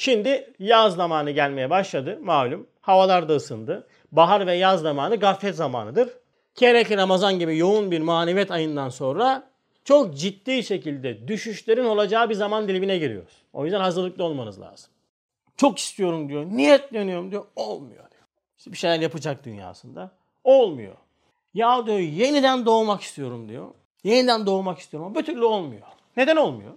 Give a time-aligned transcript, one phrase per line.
[0.00, 2.66] Şimdi yaz zamanı gelmeye başladı malum.
[2.80, 3.86] Havalar da ısındı.
[4.12, 6.08] Bahar ve yaz zamanı gaflet zamanıdır.
[6.54, 9.50] Gerek Ramazan gibi yoğun bir maneviyat ayından sonra
[9.84, 13.32] çok ciddi şekilde düşüşlerin olacağı bir zaman dilimine giriyoruz.
[13.52, 14.90] O yüzden hazırlıklı olmanız lazım.
[15.56, 18.24] Çok istiyorum diyor, niyetleniyorum diyor, olmuyor diyor.
[18.58, 20.10] İşte bir şeyler yapacak dünyasında.
[20.44, 20.96] Olmuyor.
[21.54, 23.68] Ya diyor yeniden doğmak istiyorum diyor.
[24.04, 25.86] Yeniden doğmak istiyorum ama bir türlü olmuyor.
[26.16, 26.72] Neden olmuyor?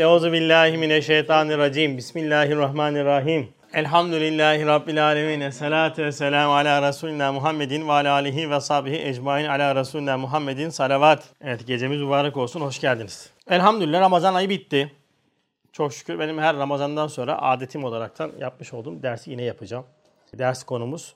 [0.00, 1.96] Euzu billahi mineşşeytanirracim.
[1.96, 3.48] Bismillahirrahmanirrahim.
[3.74, 5.50] Elhamdülillahi Rabbil alemin.
[5.50, 10.68] Salatu ve selamu ala Resulina Muhammedin ve ala alihi ve sahbihi ecmain ala Resulina Muhammedin
[10.68, 11.34] salavat.
[11.40, 12.60] Evet gecemiz mübarek olsun.
[12.60, 13.30] Hoş geldiniz.
[13.50, 14.92] Elhamdülillah Ramazan ayı bitti.
[15.72, 19.84] Çok şükür benim her Ramazan'dan sonra adetim olaraktan yapmış olduğum dersi yine yapacağım.
[20.38, 21.14] Ders konumuz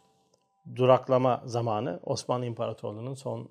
[0.76, 2.00] duraklama zamanı.
[2.02, 3.48] Osmanlı İmparatorluğu'nun son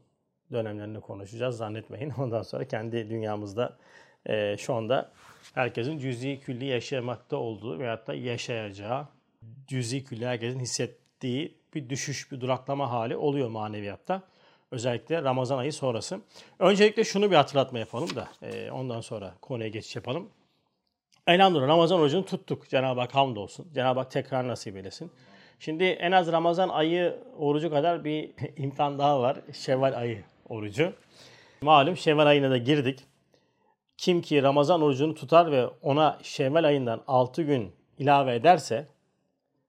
[0.52, 2.10] dönemlerini konuşacağız zannetmeyin.
[2.18, 3.78] Ondan sonra kendi dünyamızda
[4.26, 5.12] e, şu anda
[5.54, 9.08] herkesin cüzi külli yaşamakta olduğu veyahut da yaşayacağı
[9.68, 14.22] cüzi külli herkesin hissettiği bir düşüş, bir duraklama hali oluyor maneviyatta.
[14.72, 16.22] Özellikle Ramazan ayı sonrası.
[16.60, 20.30] Öncelikle şunu bir hatırlatma yapalım da e, ondan sonra konuya geçiş yapalım.
[21.28, 22.70] Elhamdülillah Ramazan orucunu tuttuk.
[22.70, 23.68] Cenab-ı Hak hamdolsun.
[23.74, 25.12] Cenab-ı Hak tekrar nasip eylesin.
[25.60, 29.38] Şimdi en az Ramazan ayı orucu kadar bir imtihan daha var.
[29.54, 30.94] Şevval ayı orucu.
[31.62, 33.00] Malum Şevval ayına da girdik.
[33.98, 38.88] Kim ki Ramazan orucunu tutar ve ona Şevval ayından 6 gün ilave ederse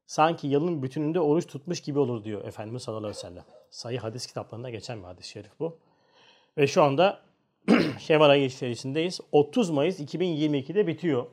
[0.06, 3.44] sanki yılın bütününde oruç tutmuş gibi olur diyor Efendimiz sallallahu aleyhi ve sellem.
[3.70, 5.78] Sayı hadis kitaplarında geçen bir hadis-i şerif bu.
[6.58, 7.20] Ve şu anda
[7.98, 9.20] Şevval ayı içerisindeyiz.
[9.32, 11.26] 30 Mayıs 2022'de bitiyor.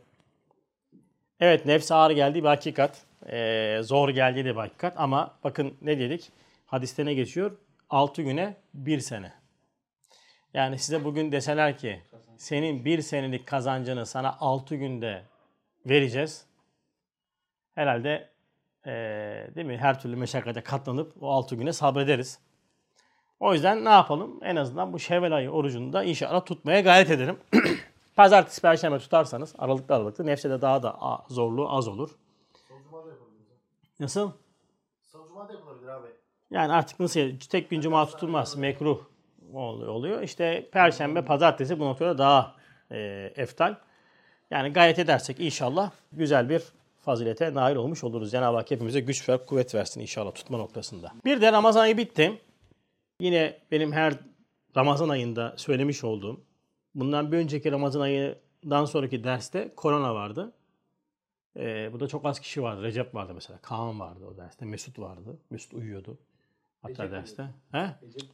[1.39, 3.05] Evet nefs ağır geldi bir hakikat.
[3.29, 4.93] Ee, zor geldi de bir hakikat.
[4.97, 6.31] Ama bakın ne dedik?
[6.65, 7.57] Hadiste ne geçiyor?
[7.89, 9.40] 6 güne 1 sene.
[10.53, 12.01] Yani size bugün deseler ki
[12.37, 15.23] senin bir senelik kazancını sana 6 günde
[15.85, 16.45] vereceğiz.
[17.75, 18.31] Herhalde
[18.85, 19.77] ee, değil mi?
[19.77, 22.39] Her türlü meşakkate katlanıp o 6 güne sabrederiz.
[23.39, 24.39] O yüzden ne yapalım?
[24.43, 27.39] En azından bu Şevval ayı orucunu da inşallah tutmaya gayret edelim.
[28.15, 32.09] Pazartesi, Perşembe tutarsanız aralıklı aralıklı nefse de daha da zorluğu az olur.
[33.99, 34.31] Nasıl?
[35.01, 36.07] Salı cuma da yapılabilir abi.
[36.51, 38.57] Yani artık nasıl tek gün cuma tutulmaz.
[38.57, 39.10] Mekruh
[39.59, 40.21] oluyor.
[40.21, 42.55] İşte Perşembe, Pazartesi bu noktada daha
[42.91, 42.97] e,
[43.35, 43.75] eftal.
[44.51, 46.61] Yani gayret edersek inşallah güzel bir
[46.99, 48.31] fazilete nail olmuş oluruz.
[48.31, 51.11] Cenab-ı Hak hepimize güç ve kuvvet versin inşallah tutma noktasında.
[51.25, 52.41] Bir de Ramazan ayı bitti.
[53.19, 54.13] Yine benim her
[54.77, 56.41] Ramazan ayında söylemiş olduğum,
[56.95, 60.51] bundan bir önceki Ramazan ayından sonraki derste korona vardı.
[61.57, 62.83] Ee, burada çok az kişi vardı.
[62.83, 63.59] Recep vardı mesela.
[63.61, 64.65] Kaan vardı o derste.
[64.65, 65.37] Mesut vardı.
[65.49, 66.17] Mesut uyuyordu.
[66.81, 67.43] Hatta Recep derste.
[67.71, 67.85] He?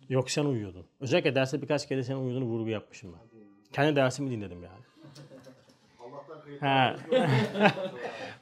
[0.09, 0.85] Yok sen uyuyordun.
[0.99, 3.39] Özellikle derste birkaç kere senin uyuduğunu vurgu yapmışım ben.
[3.73, 4.87] Kendi dersimi dinledim yani.
[6.59, 6.95] He.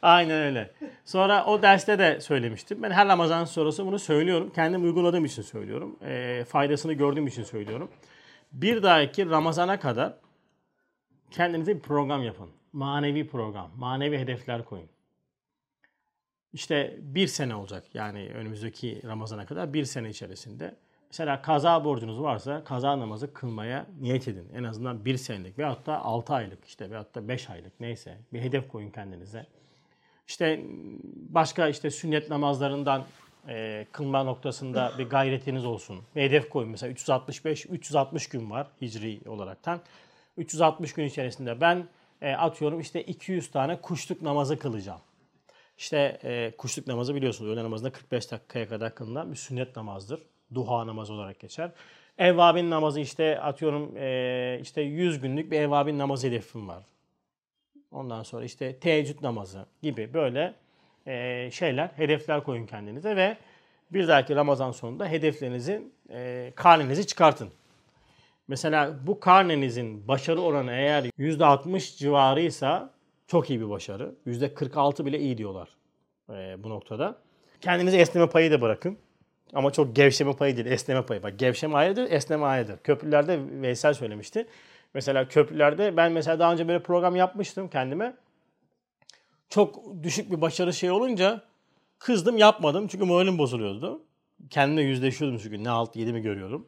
[0.02, 0.72] Aynen öyle.
[1.06, 2.84] Sonra o derste de söylemiştim.
[2.84, 4.52] Ben her Ramazan sonrası bunu söylüyorum.
[4.56, 6.00] Kendim uyguladığım için söylüyorum.
[6.02, 7.92] Ee, faydasını gördüğüm için söylüyorum.
[8.52, 10.14] Bir dahaki Ramazan'a kadar
[11.32, 12.50] kendinize bir program yapın.
[12.74, 14.90] Manevi program, manevi hedefler koyun.
[16.56, 20.76] İşte bir sene olacak yani önümüzdeki Ramazan'a kadar bir sene içerisinde.
[21.10, 24.50] Mesela kaza borcunuz varsa kaza namazı kılmaya niyet edin.
[24.56, 28.42] En azından bir senelik veyahut da 6 aylık işte veyahut da 5 aylık neyse bir
[28.42, 29.46] hedef koyun kendinize.
[30.28, 30.62] İşte
[31.30, 33.04] başka işte sünnet namazlarından
[33.48, 36.00] e, kılma noktasında bir gayretiniz olsun.
[36.16, 36.70] Bir hedef koyun.
[36.70, 39.82] Mesela 365 360 gün var hicri olaraktan.
[40.38, 41.88] 360 gün içerisinde ben
[42.22, 45.02] e, atıyorum işte 200 tane kuşluk namazı kılacağım.
[45.78, 50.20] İşte e, kuşluk namazı biliyorsunuz öğle namazında 45 dakikaya kadar kılınan bir sünnet namazdır.
[50.54, 51.72] Duha namazı olarak geçer.
[52.18, 56.84] Evvabin namazı işte atıyorum e, işte 100 günlük bir evvabin namazı hedefim var.
[57.92, 60.54] Ondan sonra işte teheccüd namazı gibi böyle
[61.08, 63.38] e, şeyler, hedefler koyun kendinize ve
[63.92, 67.50] bir dahaki Ramazan sonunda hedeflerinizin e, karnenizi çıkartın.
[68.48, 72.94] Mesela bu karnenizin başarı oranı eğer %60 civarıysa
[73.28, 74.16] çok iyi bir başarı.
[74.28, 75.70] %46 bile iyi diyorlar
[76.30, 77.22] e, bu noktada.
[77.62, 78.98] Kendinize esneme payı da bırakın.
[79.54, 81.24] Ama çok gevşeme payı değil, esneme payı.
[81.24, 82.78] Bak gevşeme ayrıdır, esneme ayrıdır.
[82.78, 84.48] Köprülerde Veysel söylemişti.
[84.94, 88.16] Mesela köprülerde ben mesela daha önce böyle program yapmıştım kendime.
[89.50, 91.42] Çok düşük bir başarı şey olunca
[92.00, 94.02] kızdım yapmadım çünkü moralim bozuluyordu.
[94.50, 96.68] Kendime yüzleşiyordum çünkü ne alt yedi mi görüyorum.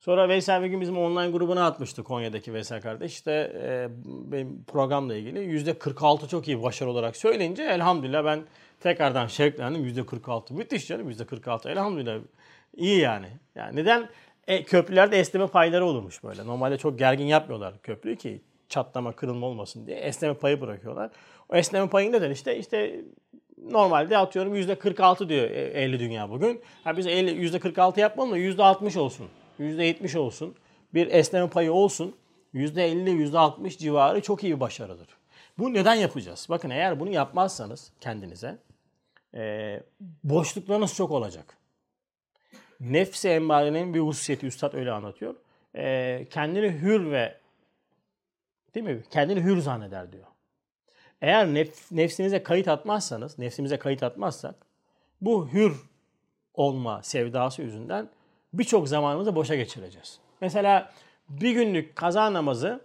[0.00, 3.12] Sonra Veysel bir gün bizim online grubuna atmıştı Konya'daki Veysel kardeş.
[3.12, 8.42] İşte e, benim programla ilgili %46 çok iyi başarı olarak söyleyince elhamdülillah ben
[8.80, 9.86] tekrardan şevklendim.
[9.88, 12.18] %46 müthiş canım %46 elhamdülillah
[12.76, 13.26] iyi yani.
[13.54, 14.08] Yani neden?
[14.46, 16.46] E, köprülerde esneme payları olurmuş böyle.
[16.46, 21.10] Normalde çok gergin yapmıyorlar köprüyü ki çatlama, kırılma olmasın diye esneme payı bırakıyorlar.
[21.48, 23.00] O esneme payı neden işte işte
[23.70, 26.60] normalde atıyorum %46 diyor 50 dünya bugün.
[26.84, 29.26] Ha biz 50, %46 yapmalım da %60 olsun.
[29.58, 30.54] %70 olsun.
[30.94, 32.16] Bir esneme payı olsun.
[32.54, 35.08] %50, %60 civarı çok iyi bir başarıdır.
[35.58, 36.46] Bu neden yapacağız?
[36.50, 38.58] Bakın eğer bunu yapmazsanız kendinize
[39.34, 39.80] e,
[40.24, 41.56] boşluklarınız çok olacak.
[42.80, 45.34] Nefsi emmarenin bir hususiyeti Üstad öyle anlatıyor.
[45.74, 47.38] E, kendini hür ve
[48.74, 49.02] değil mi?
[49.10, 50.26] Kendini hür zanneder diyor.
[51.20, 54.54] Eğer nef, nefsinize kayıt atmazsanız, nefsimize kayıt atmazsak
[55.20, 55.76] bu hür
[56.54, 58.08] olma sevdası yüzünden
[58.52, 60.18] birçok zamanımızı boşa geçireceğiz.
[60.40, 60.92] Mesela
[61.28, 62.80] bir günlük kaza namazı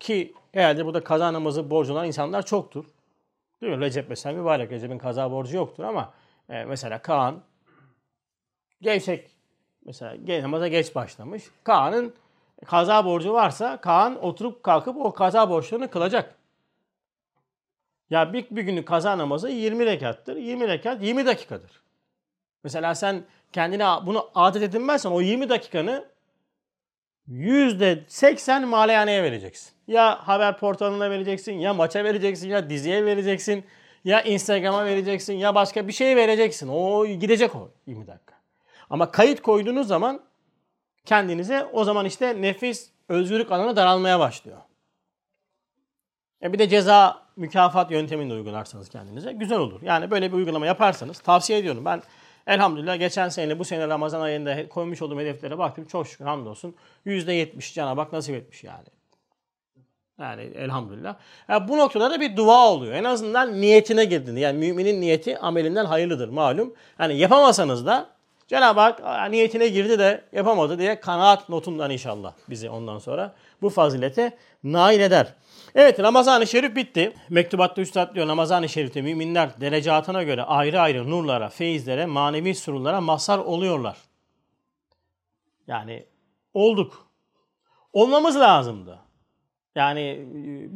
[0.00, 2.84] ki herhalde burada kaza namazı borcu olan insanlar çoktur.
[3.60, 3.80] Değil mi?
[3.80, 4.72] Recep mesela mübarek.
[4.72, 6.12] Recep'in kaza borcu yoktur ama
[6.48, 7.42] e, mesela Kaan
[8.80, 9.30] gevşek
[9.84, 11.44] mesela namaza geç başlamış.
[11.64, 12.14] Kaan'ın
[12.66, 16.34] kaza borcu varsa Kaan oturup kalkıp o kaza borçlarını kılacak.
[18.10, 20.36] Ya bir, bir günlük kaza namazı 20 rekattır.
[20.36, 21.82] 20 rekat 20 dakikadır.
[22.64, 26.04] Mesela sen kendine bunu adet edinmezsen o 20 dakikanı
[27.28, 29.72] %80 malihaneye vereceksin.
[29.86, 33.64] Ya haber portalına vereceksin, ya maça vereceksin, ya diziye vereceksin,
[34.04, 36.68] ya Instagram'a vereceksin, ya başka bir şey vereceksin.
[36.68, 38.34] O gidecek o 20 dakika.
[38.90, 40.20] Ama kayıt koyduğunuz zaman
[41.04, 44.58] kendinize o zaman işte nefis özgürlük alanı daralmaya başlıyor.
[46.42, 49.82] E bir de ceza mükafat yöntemini de uygularsanız kendinize güzel olur.
[49.82, 51.84] Yani böyle bir uygulama yaparsanız tavsiye ediyorum.
[51.84, 52.02] Ben
[52.46, 55.84] elhamdülillah geçen sene bu sene Ramazan ayında koymuş olduğum hedeflere baktım.
[55.84, 56.74] Çok şükür hamdolsun.
[57.06, 58.86] %70 Cenab-ı Hak nasip etmiş yani.
[60.20, 61.14] Yani elhamdülillah.
[61.48, 62.94] Yani bu noktada da bir dua oluyor.
[62.94, 64.40] En azından niyetine girdiğinde.
[64.40, 66.74] Yani müminin niyeti amelinden hayırlıdır malum.
[66.98, 68.08] Yani yapamasanız da
[68.48, 74.36] Cenab-ı Hak niyetine girdi de yapamadı diye kanaat notundan inşallah bizi ondan sonra bu fazilete
[74.64, 75.34] nail eder.
[75.74, 77.12] Evet Ramazan-ı Şerif bitti.
[77.30, 83.38] Mektubatta Üstad diyor Ramazan-ı Şerif'te müminler derecatına göre ayrı ayrı nurlara, feyizlere, manevi sururlara mazhar
[83.38, 83.96] oluyorlar.
[85.66, 86.06] Yani
[86.54, 87.06] olduk.
[87.92, 88.98] Olmamız lazımdı.
[89.74, 90.24] Yani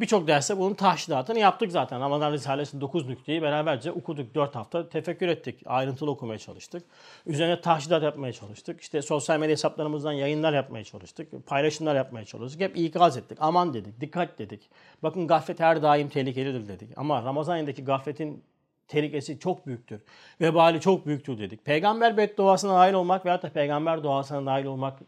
[0.00, 2.00] birçok derste bunun tahşidatını yaptık zaten.
[2.00, 4.34] Ramazan Risalesi'nin 9 nükteyi beraberce okuduk.
[4.34, 5.62] 4 hafta tefekkür ettik.
[5.66, 6.82] Ayrıntılı okumaya çalıştık.
[7.26, 8.80] Üzerine tahşidat yapmaya çalıştık.
[8.80, 11.46] İşte sosyal medya hesaplarımızdan yayınlar yapmaya çalıştık.
[11.46, 12.60] Paylaşımlar yapmaya çalıştık.
[12.60, 13.38] Hep ikaz ettik.
[13.40, 14.70] Aman dedik, dikkat dedik.
[15.02, 16.98] Bakın gaflet her daim tehlikelidir dedik.
[16.98, 18.44] Ama Ramazan ayındaki gafletin
[18.88, 20.02] tehlikesi çok büyüktür.
[20.40, 21.64] Vebali çok büyüktür dedik.
[21.64, 24.98] Peygamber bedduasına dahil olmak veyahut da peygamber duasına dahil olmak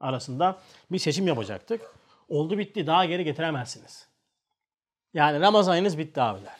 [0.00, 0.58] arasında
[0.92, 1.97] bir seçim yapacaktık.
[2.28, 4.08] Oldu bitti daha geri getiremezsiniz.
[5.14, 6.56] Yani Ramazan ayınız bitti abiler.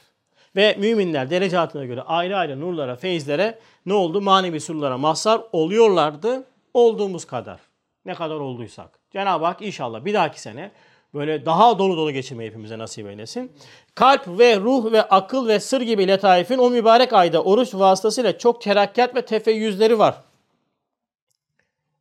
[0.56, 4.20] Ve müminler derecatına göre ayrı ayrı nurlara, feyizlere ne oldu?
[4.20, 6.44] Manevi surlara mazhar oluyorlardı.
[6.74, 7.60] Olduğumuz kadar.
[8.04, 8.98] Ne kadar olduysak.
[9.10, 10.70] Cenab-ı Hak inşallah bir dahaki sene
[11.14, 13.52] böyle daha dolu dolu geçirmeyi hepimize nasip eylesin.
[13.94, 18.62] Kalp ve ruh ve akıl ve sır gibi letaifin o mübarek ayda oruç vasıtasıyla çok
[18.62, 20.14] terakkat ve tefeyyüzleri var.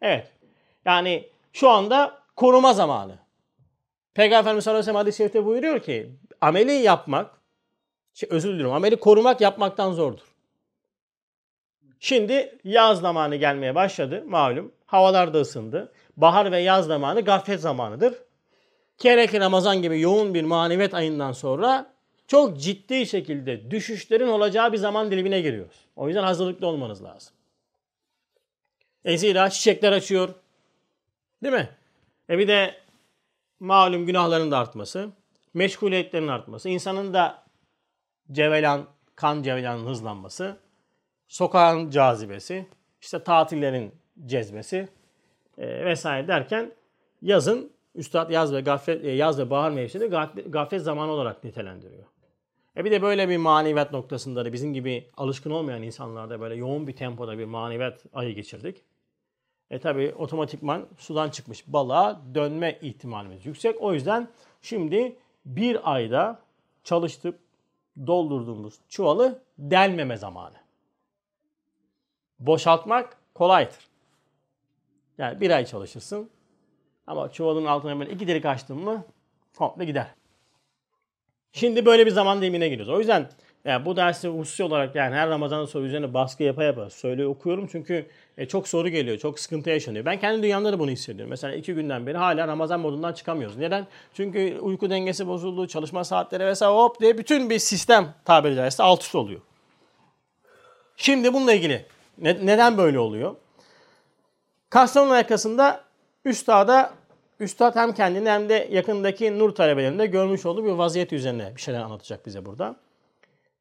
[0.01, 0.31] Evet.
[0.85, 3.26] Yani şu anda koruma zamanı.
[4.17, 6.09] Peygamber sallallahu aleyhi ve sellem hadis-i buyuruyor ki
[6.41, 7.31] ameli yapmak,
[8.13, 10.35] şey, özür diliyorum ameli korumak yapmaktan zordur.
[11.99, 14.71] Şimdi yaz zamanı gelmeye başladı malum.
[14.85, 15.91] Havalar da ısındı.
[16.17, 18.13] Bahar ve yaz zamanı gaflet zamanıdır.
[18.97, 21.93] Kerek Ramazan gibi yoğun bir maneviyat ayından sonra
[22.27, 25.85] çok ciddi şekilde düşüşlerin olacağı bir zaman dilimine giriyoruz.
[25.95, 27.33] O yüzden hazırlıklı olmanız lazım.
[29.05, 30.29] E zira çiçekler açıyor.
[31.43, 31.69] Değil mi?
[32.29, 32.86] E bir de
[33.59, 35.09] malum günahların da artması,
[35.53, 37.43] meşguliyetlerin artması, insanın da
[38.31, 38.85] cevelan,
[39.15, 40.57] kan cevelanın hızlanması,
[41.27, 42.67] sokağın cazibesi,
[43.01, 43.91] işte tatillerin
[44.25, 44.89] cezbesi
[45.57, 46.71] e, vesaire derken
[47.21, 52.05] yazın Üstad yaz ve gaflet, e, yaz ve bahar mevsimini gaflet, gaflet zamanı olarak nitelendiriyor.
[52.77, 56.87] E bir de böyle bir maneviyat noktasında da bizim gibi alışkın olmayan insanlarda böyle yoğun
[56.87, 58.83] bir tempoda bir maneviyat ayı geçirdik.
[59.71, 63.81] E tabi otomatikman sudan çıkmış balığa dönme ihtimalimiz yüksek.
[63.81, 64.27] O yüzden
[64.61, 66.39] şimdi bir ayda
[66.83, 67.39] çalıştıp
[68.07, 70.55] doldurduğumuz çuvalı delmeme zamanı.
[72.39, 73.87] Boşaltmak kolaydır.
[75.17, 76.29] Yani bir ay çalışırsın
[77.07, 79.05] ama çuvalın altına böyle iki delik açtın mı
[79.57, 80.07] komple gider.
[81.51, 82.93] Şimdi böyle bir zaman dilimine giriyoruz.
[82.93, 83.29] O yüzden
[83.67, 87.67] yani bu dersi hususi olarak yani her Ramazan soru üzerine baskı yapa yapa söylüyor okuyorum
[87.71, 88.05] çünkü
[88.37, 90.05] e, çok soru geliyor, çok sıkıntı yaşanıyor.
[90.05, 91.29] Ben kendi dünyamda da bunu hissediyorum.
[91.29, 93.57] Mesela iki günden beri hala Ramazan modundan çıkamıyoruz.
[93.57, 93.87] Neden?
[94.13, 99.03] Çünkü uyku dengesi bozuldu, çalışma saatleri vesaire hop diye bütün bir sistem tabiri caizse alt
[99.03, 99.41] üst oluyor.
[100.97, 101.85] Şimdi bununla ilgili
[102.17, 103.35] ne, neden böyle oluyor?
[104.69, 105.83] Kastamonu yakasında
[106.25, 106.93] Üstad'a
[107.39, 111.79] Üstad hem kendini hem de yakındaki nur talebelerinde görmüş olduğu bir vaziyet üzerine bir şeyler
[111.79, 112.75] anlatacak bize burada.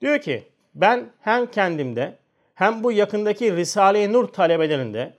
[0.01, 2.19] Diyor ki ben hem kendimde
[2.55, 5.15] hem bu yakındaki Risale-i Nur talebelerinde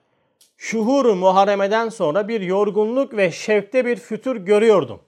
[0.57, 5.01] şuhuru muharemeden sonra bir yorgunluk ve şevkte bir fütür görüyordum.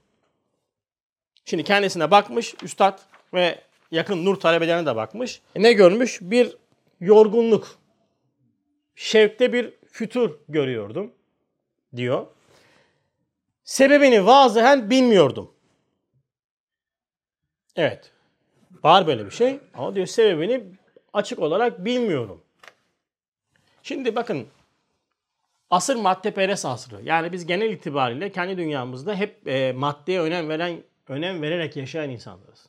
[1.46, 3.00] Şimdi kendisine bakmış üstad
[3.34, 3.60] ve
[3.92, 5.42] yakın nur talebelerine de bakmış.
[5.56, 6.20] E ne görmüş?
[6.22, 6.58] Bir
[7.00, 7.68] yorgunluk,
[8.96, 11.12] şevkte bir fütür görüyordum
[11.96, 12.28] diyor.
[13.64, 15.54] Sebebini vazihen bilmiyordum.
[17.76, 18.12] Evet.
[18.84, 20.64] Var böyle bir şey ama diyor sebebini
[21.14, 22.42] açık olarak bilmiyorum.
[23.84, 24.48] Şimdi bakın
[25.70, 27.02] asır madde perest asrı.
[27.04, 32.68] Yani biz genel itibariyle kendi dünyamızda hep e, maddeye önem veren önem vererek yaşayan insanlarız.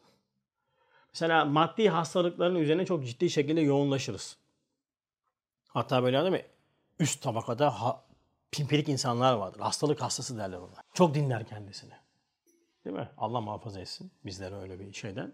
[1.14, 4.36] Mesela maddi hastalıkların üzerine çok ciddi şekilde yoğunlaşırız.
[5.68, 6.46] Hatta böyle değil mi?
[6.98, 8.04] Üst tabakada ha,
[8.50, 9.60] pimpirik insanlar vardır.
[9.60, 10.82] Hastalık hastası derler ona.
[10.94, 11.92] Çok dinler kendisini.
[12.84, 13.08] Değil mi?
[13.18, 15.32] Allah muhafaza etsin bizleri öyle bir şeyden.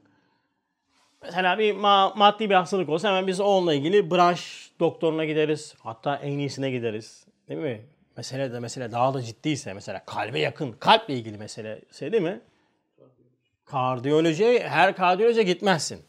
[1.23, 5.75] Mesela bir ma- maddi bir hastalık olsa hemen biz onunla ilgili branş doktoruna gideriz.
[5.83, 7.27] Hatta en iyisine gideriz.
[7.49, 7.87] Değil mi?
[8.17, 12.41] Mesele de mesela daha da ciddiyse mesela kalbe yakın, kalple ilgili mesele değil mi?
[13.65, 16.03] Kardiyoloji, her kardiyolojiye gitmezsin.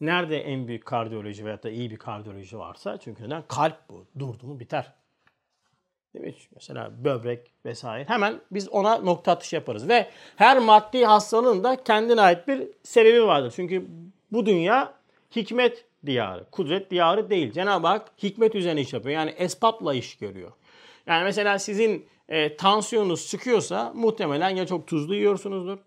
[0.00, 3.42] Nerede en büyük kardiyoloji veyahut da iyi bir kardiyoloji varsa çünkü neden?
[3.48, 4.06] Kalp bu.
[4.18, 4.92] Durdu mu biter.
[6.14, 6.48] Değil?
[6.54, 8.08] Mesela böbrek vesaire.
[8.08, 9.88] Hemen biz ona nokta atışı yaparız.
[9.88, 10.06] Ve
[10.36, 13.52] her maddi hastalığın da kendine ait bir sebebi vardır.
[13.56, 13.86] Çünkü
[14.32, 14.94] bu dünya
[15.36, 17.52] hikmet diyarı, kudret diyarı değil.
[17.52, 19.14] Cenab-ı Hak hikmet üzerine iş yapıyor.
[19.14, 20.52] Yani esbabla iş görüyor.
[21.06, 25.78] Yani mesela sizin e, tansiyonunuz çıkıyorsa muhtemelen ya çok tuzlu yiyorsunuzdur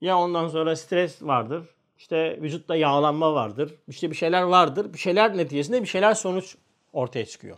[0.00, 1.64] ya ondan sonra stres vardır.
[1.98, 3.74] İşte vücutta yağlanma vardır.
[3.88, 4.92] İşte bir şeyler vardır.
[4.92, 6.56] Bir şeyler neticesinde bir şeyler sonuç
[6.92, 7.56] ortaya çıkıyor.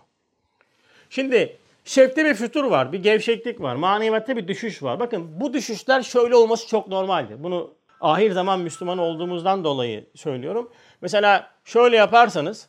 [1.10, 1.58] Şimdi
[1.90, 2.92] şevkte bir fütur var.
[2.92, 3.74] Bir gevşeklik var.
[3.74, 5.00] Maneviyatta bir düşüş var.
[5.00, 7.42] Bakın bu düşüşler şöyle olması çok normaldir.
[7.42, 10.72] Bunu ahir zaman Müslüman olduğumuzdan dolayı söylüyorum.
[11.00, 12.68] Mesela şöyle yaparsanız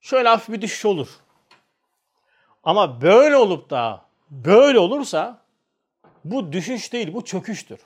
[0.00, 1.08] şöyle hafif bir düşüş olur.
[2.62, 5.38] Ama böyle olup da böyle olursa
[6.24, 7.80] bu düşüş değil, bu çöküştür.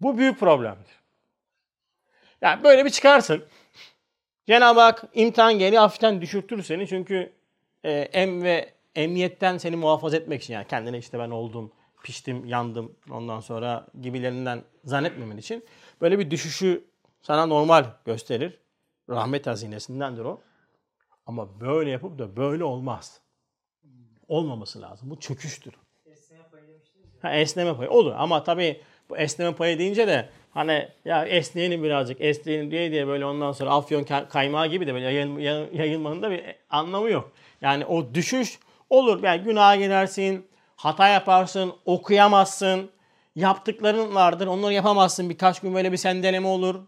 [0.00, 0.98] Bu büyük problemdir.
[2.40, 3.44] Yani böyle bir çıkarsın.
[4.46, 6.88] Cenab-ı Hak imtihan geri hafiften düşürtür seni.
[6.88, 7.32] Çünkü
[7.84, 12.96] e, em ve emniyetten seni muhafaza etmek için yani kendine işte ben oldum, piştim, yandım
[13.10, 15.64] ondan sonra gibilerinden zannetmemen için
[16.00, 16.84] böyle bir düşüşü
[17.22, 18.58] sana normal gösterir.
[19.10, 20.40] Rahmet hazinesindendir o.
[21.26, 23.20] Ama böyle yapıp da böyle olmaz.
[24.28, 25.10] Olmaması lazım.
[25.10, 25.74] Bu çöküştür.
[26.06, 26.64] Esneme payı.
[27.22, 28.80] Ha, esneme payı olur ama tabii
[29.10, 33.70] bu esneme payı deyince de hani ya esneyelim birazcık esneyelim diye diye böyle ondan sonra
[33.70, 37.32] afyon ka- kaymağı gibi de böyle yayıl, yayıl- yayılmanın da bir anlamı yok.
[37.60, 38.58] Yani o düşüş
[38.90, 39.22] olur.
[39.22, 42.90] Yani günaha girersin, hata yaparsın, okuyamazsın,
[43.36, 45.30] yaptıkların vardır onları yapamazsın.
[45.30, 46.80] Birkaç gün böyle bir sendeleme olur.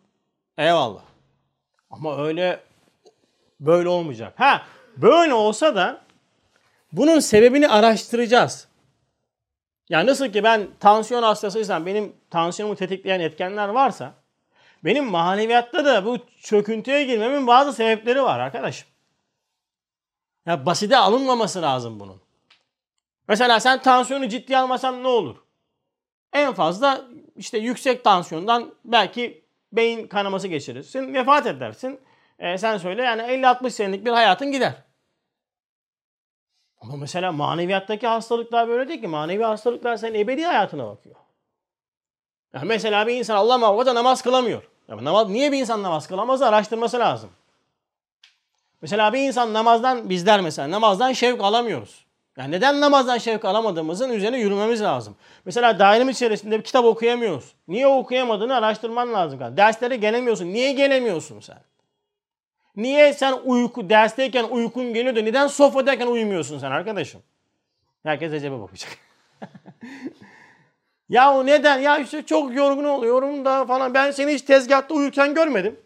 [0.59, 1.02] Eyvallah.
[1.90, 2.61] Ama öyle
[3.61, 4.35] böyle olmayacak.
[4.37, 4.62] Ha
[4.97, 6.00] böyle olsa da
[6.92, 8.69] bunun sebebini araştıracağız.
[9.88, 14.14] Yani nasıl ki ben tansiyon hastasıysam benim tansiyonumu tetikleyen etkenler varsa
[14.85, 18.88] benim maneviyatta da bu çöküntüye girmemin bazı sebepleri var arkadaşım.
[20.47, 22.20] Ya basite alınmaması lazım bunun.
[23.28, 25.37] Mesela sen tansiyonu ciddiye almasan ne olur?
[26.32, 27.04] En fazla
[27.37, 32.00] işte yüksek tansiyondan belki beyin kanaması geçirirsin, vefat edersin.
[32.38, 34.75] E, sen söyle yani 50-60 senelik bir hayatın gider.
[36.80, 39.09] Ama mesela maneviyattaki hastalıklar böyle değil ki.
[39.09, 41.16] Manevi hastalıklar senin ebedi hayatına bakıyor.
[42.54, 44.62] Yani mesela bir insan Allah muhafaza namaz kılamıyor.
[44.88, 46.42] Ya namaz, niye bir insan namaz kılamaz?
[46.42, 47.30] Araştırması lazım.
[48.82, 52.04] Mesela bir insan namazdan, bizler mesela namazdan şevk alamıyoruz.
[52.37, 55.16] Yani neden namazdan şevk alamadığımızın üzerine yürümemiz lazım.
[55.44, 57.54] Mesela dairemiz içerisinde bir kitap okuyamıyoruz.
[57.68, 59.40] Niye okuyamadığını araştırman lazım.
[59.40, 60.46] Derslere gelemiyorsun.
[60.46, 61.58] Niye gelemiyorsun sen?
[62.76, 67.22] Niye sen uyku dersteyken uykun geliyor da neden sofradayken uyumuyorsun sen arkadaşım?
[68.02, 68.90] Herkes Recep'e bakacak.
[71.08, 71.78] ya o neden?
[71.78, 73.94] Ya işte çok yorgun oluyorum da falan.
[73.94, 75.80] Ben seni hiç tezgahta uyurken görmedim.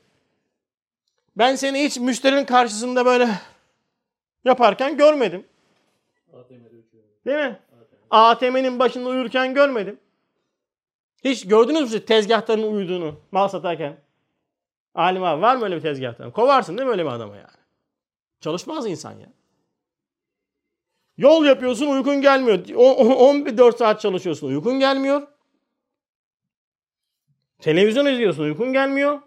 [1.37, 3.29] Ben seni hiç müşterinin karşısında böyle
[4.45, 5.45] yaparken görmedim.
[7.27, 7.59] Değil mi?
[8.11, 9.99] ATM'nin başında uyurken görmedim.
[11.25, 13.97] Hiç gördünüz mü tezgahların uyuduğunu mal satarken?
[14.95, 16.31] Alim abi var mı öyle bir tezgahtan?
[16.31, 17.47] Kovarsın değil mi öyle bir adama yani?
[18.41, 19.29] Çalışmaz insan ya.
[21.17, 22.65] Yol yapıyorsun uykun gelmiyor.
[22.75, 25.27] O- o- 14 saat çalışıyorsun uykun gelmiyor.
[27.59, 29.21] Televizyon izliyorsun uykun gelmiyor.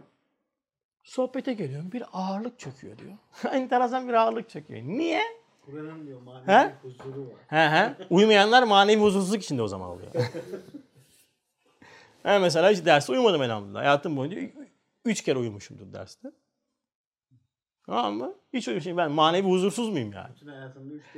[1.08, 3.14] Sohbete geliyorum bir ağırlık çöküyor diyor.
[3.54, 4.82] Enteresan bir ağırlık çöküyor.
[4.84, 5.22] Niye?
[5.68, 6.74] Buranın diyor manevi He?
[6.82, 7.36] huzuru var.
[7.48, 7.96] He he.
[8.10, 10.12] Uyumayanlar manevi huzursuzluk içinde o zaman oluyor.
[12.26, 13.80] ben mesela hiç derste uyumadım elhamdülillah.
[13.80, 14.38] Hayatım boyunca
[15.06, 16.32] üç kere uyumuşumdur derste.
[17.88, 18.34] Tamam mı?
[18.54, 18.98] Hiç öyle bir şey.
[18.98, 20.28] Ben manevi huzursuz muyum yani?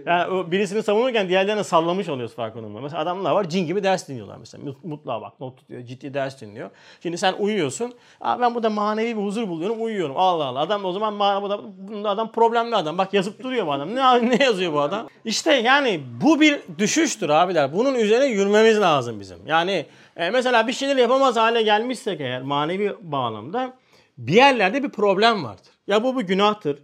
[0.06, 2.80] Yani o birisini savunurken diğerlerine sallamış oluyoruz farkında.
[2.82, 4.64] Mesela adamlar var cin gibi ders dinliyorlar mesela.
[4.64, 6.70] Mut- Mutluğa bak not tutuyor ciddi ders dinliyor.
[7.04, 7.94] Şimdi sen uyuyorsun.
[8.22, 10.18] Aa, ben burada manevi bir huzur buluyorum uyuyorum.
[10.18, 12.98] Allah Allah adam o zaman ma- bu da, bunda adam problemli adam.
[12.98, 13.96] Bak yazıp duruyor bu adam.
[13.96, 15.08] Ne, ne yazıyor bu adam?
[15.26, 17.74] İşte yani bu bir düşüştür abiler.
[17.74, 19.38] Bunun üzerine yürümemiz lazım bizim.
[19.48, 19.86] Yani
[20.18, 23.74] e, mesela bir şeyler yapamaz hale gelmişsek eğer manevi bağlamda
[24.20, 25.74] bir yerlerde bir problem vardır.
[25.88, 26.84] Ya bu bir günahtır.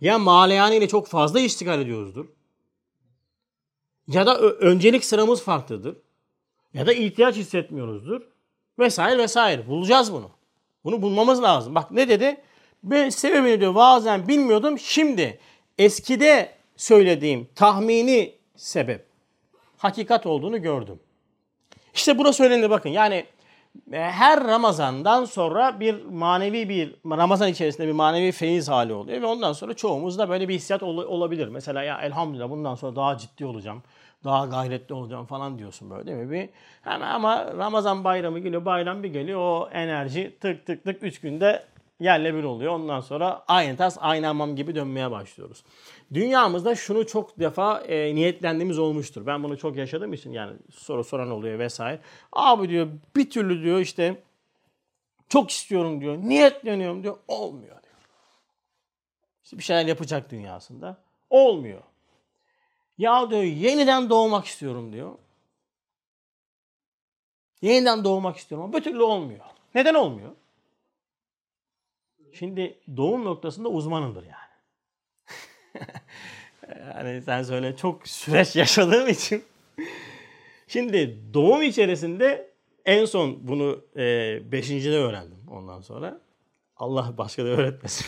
[0.00, 2.26] Ya maleyane ile çok fazla iştigal ediyoruzdur.
[4.08, 5.96] Ya da öncelik sıramız farklıdır.
[6.74, 8.22] Ya da ihtiyaç hissetmiyoruzdur.
[8.78, 9.66] Vesaire vesaire.
[9.66, 10.30] Bulacağız bunu.
[10.84, 11.74] Bunu bulmamız lazım.
[11.74, 12.40] Bak ne dedi?
[12.82, 14.78] Ben sebebini diyor bazen bilmiyordum.
[14.78, 15.40] Şimdi
[15.78, 19.06] eskide söylediğim tahmini sebep
[19.76, 21.00] hakikat olduğunu gördüm.
[21.94, 22.90] İşte burası önemli bakın.
[22.90, 23.26] Yani
[23.92, 29.52] her Ramazan'dan sonra bir manevi bir Ramazan içerisinde bir manevi feyiz hali oluyor ve ondan
[29.52, 31.48] sonra çoğumuzda böyle bir hissiyat ol- olabilir.
[31.48, 33.82] Mesela ya elhamdülillah bundan sonra daha ciddi olacağım.
[34.24, 36.30] Daha gayretli olacağım falan diyorsun böyle değil mi?
[36.30, 36.48] Bir,
[36.82, 39.40] hemen ama Ramazan bayramı geliyor, bayram bir geliyor.
[39.40, 41.62] O enerji tık tık tık 3 günde
[42.00, 42.72] yerle bir oluyor.
[42.72, 45.64] Ondan sonra aynı tas aynı hamam gibi dönmeye başlıyoruz.
[46.14, 49.26] Dünyamızda şunu çok defa e, niyetlendiğimiz olmuştur.
[49.26, 52.00] Ben bunu çok yaşadığım için yani soru soran oluyor vesaire.
[52.32, 54.22] Abi diyor bir türlü diyor işte
[55.28, 56.16] çok istiyorum diyor.
[56.16, 57.16] Niyetleniyorum diyor.
[57.28, 57.94] Olmuyor diyor.
[59.44, 60.96] İşte bir şeyler yapacak dünyasında.
[61.30, 61.82] Olmuyor.
[62.98, 65.18] Ya diyor yeniden doğmak istiyorum diyor.
[67.62, 69.44] Yeniden doğmak istiyorum ama bir türlü olmuyor.
[69.74, 70.30] Neden olmuyor?
[72.32, 74.43] Şimdi doğum noktasında uzmanımdır yani.
[76.94, 79.44] Yani sen söyle çok süreç yaşadığım için.
[80.68, 82.50] Şimdi doğum içerisinde
[82.84, 86.20] en son bunu e, beşincide öğrendim ondan sonra.
[86.76, 88.06] Allah başka da öğretmesin.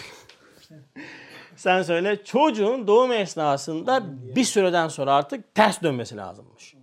[1.56, 4.02] Sen söyle çocuğun doğum esnasında
[4.36, 6.75] bir süreden sonra artık ters dönmesi lazımmış.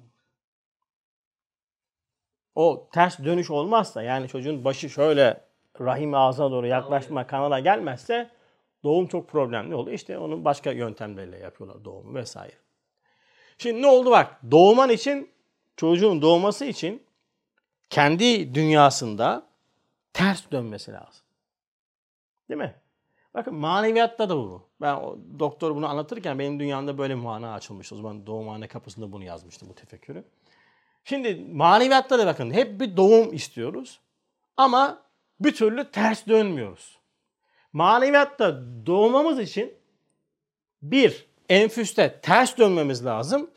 [2.56, 5.42] O ters dönüş olmazsa yani çocuğun başı şöyle
[5.82, 8.30] rahim ağzına doğru yaklaşma kanala gelmezse
[8.84, 9.96] doğum çok problemli oluyor.
[9.96, 12.54] İşte onun başka yöntemleriyle yapıyorlar doğumu vesaire.
[13.58, 15.32] Şimdi ne oldu bak doğuman için
[15.78, 17.04] çocuğun doğması için
[17.90, 19.48] kendi dünyasında
[20.14, 21.26] ters dönmesi lazım.
[22.50, 22.76] Değil mi?
[23.34, 24.68] Bakın maneviyatta da bu.
[24.82, 27.96] Ben o, doktor bunu anlatırken benim dünyamda böyle mana açılmıştı.
[27.96, 30.24] O zaman doğumhane kapısında bunu yazmıştım bu tefekkürü.
[31.04, 34.00] Şimdi maneviyatta da bakın hep bir doğum istiyoruz.
[34.58, 35.02] Ama
[35.40, 36.98] bir türlü ters dönmüyoruz.
[37.74, 39.74] Maneviyatta doğmamız için
[40.82, 43.50] bir, enfüste ters dönmemiz lazım.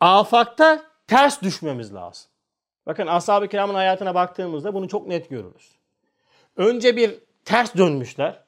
[0.00, 2.30] Afakta ters düşmemiz lazım.
[2.86, 5.78] Bakın ashab-ı kiramın hayatına baktığımızda bunu çok net görürüz.
[6.56, 8.40] Önce bir ters dönmüşler.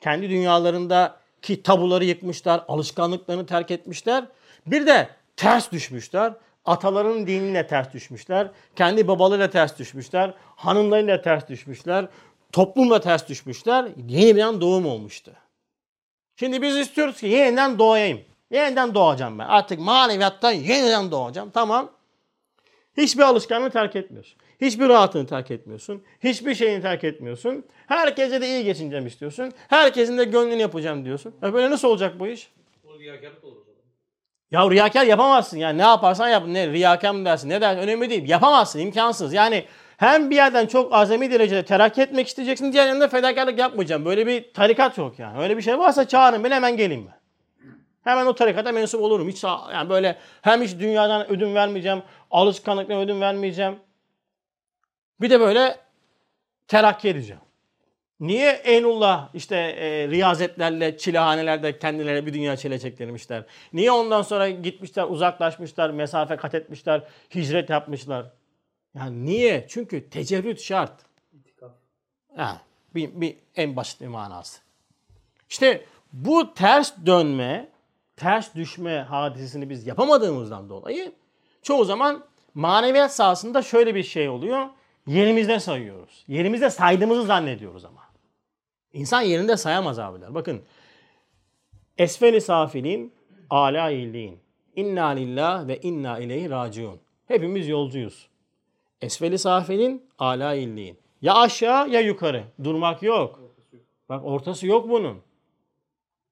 [0.00, 4.24] Kendi dünyalarındaki tabuları yıkmışlar, alışkanlıklarını terk etmişler.
[4.66, 6.32] Bir de ters düşmüşler.
[6.64, 8.50] Atalarının dinine ters düşmüşler.
[8.76, 10.34] Kendi babalarıyla ters düşmüşler.
[10.56, 12.08] Hanımlarıyla ters düşmüşler.
[12.52, 13.88] Toplumla ters düşmüşler.
[14.08, 15.32] Yeni bir doğum olmuştu.
[16.36, 18.20] Şimdi biz istiyoruz ki yeniden doğayım.
[18.50, 19.44] Yeniden doğacağım ben.
[19.44, 21.50] Artık maneviyattan yeniden doğacağım.
[21.50, 21.90] Tamam.
[22.96, 24.38] Hiçbir alışkanlığı terk etmiyorsun.
[24.60, 26.02] Hiçbir rahatını terk etmiyorsun.
[26.20, 27.64] Hiçbir şeyini terk etmiyorsun.
[27.86, 29.52] Herkese de iyi geçineceğim istiyorsun.
[29.68, 31.34] Herkesin de gönlünü yapacağım diyorsun.
[31.42, 32.52] E böyle nasıl olacak bu iş?
[32.84, 33.68] O riyakarlık olur.
[34.50, 36.42] Ya riyakar yapamazsın yani ne yaparsan yap.
[36.46, 38.28] Ne riyakar mı dersin ne dersin önemli değil.
[38.28, 39.32] Yapamazsın imkansız.
[39.32, 39.64] Yani
[39.98, 44.04] hem bir yerden çok azami derecede terakki etmek isteyeceksin diğer yandan fedakarlık yapmayacağım.
[44.04, 45.42] Böyle bir tarikat yok yani.
[45.42, 47.18] Öyle bir şey varsa çağırın beni hemen geleyim ben.
[48.10, 49.28] Hemen o tarikata mensup olurum.
[49.28, 53.76] Hiç yani böyle hem hiç dünyadan ödün vermeyeceğim, alışkanlıktan ödün vermeyeceğim.
[55.20, 55.76] Bir de böyle
[56.68, 57.42] terakki edeceğim.
[58.20, 63.44] Niye Eynullah işte e, riyazetlerle, çilehanelerde kendilerine bir dünya çile çektirmişler?
[63.72, 67.02] Niye ondan sonra gitmişler, uzaklaşmışlar, mesafe kat etmişler,
[67.34, 68.26] hicret yapmışlar?
[68.94, 69.66] Yani niye?
[69.68, 71.00] Çünkü tecerrüt şart.
[71.32, 71.72] İtikaf.
[72.36, 72.62] Ha,
[72.94, 74.60] bir, bir en basit bir manası.
[75.50, 77.68] İşte bu ters dönme,
[78.16, 81.12] ters düşme hadisesini biz yapamadığımızdan dolayı
[81.62, 82.24] çoğu zaman
[82.54, 84.66] maneviyat sahasında şöyle bir şey oluyor.
[85.06, 86.24] Yerimizde sayıyoruz.
[86.28, 88.02] Yerimizde saydığımızı zannediyoruz ama.
[88.92, 90.34] İnsan yerinde sayamaz abiler.
[90.34, 90.62] Bakın.
[91.98, 93.12] Esfeli safilin,
[93.50, 94.38] ala illiğin.
[94.76, 97.00] İnna lillah ve inna ileyhi raciun.
[97.26, 98.28] Hepimiz yolcuyuz.
[99.02, 100.98] Esfeli safilin, ala illiğin.
[101.22, 102.44] Ya aşağı ya yukarı.
[102.64, 103.40] Durmak yok.
[104.08, 105.18] Bak ortası yok bunun.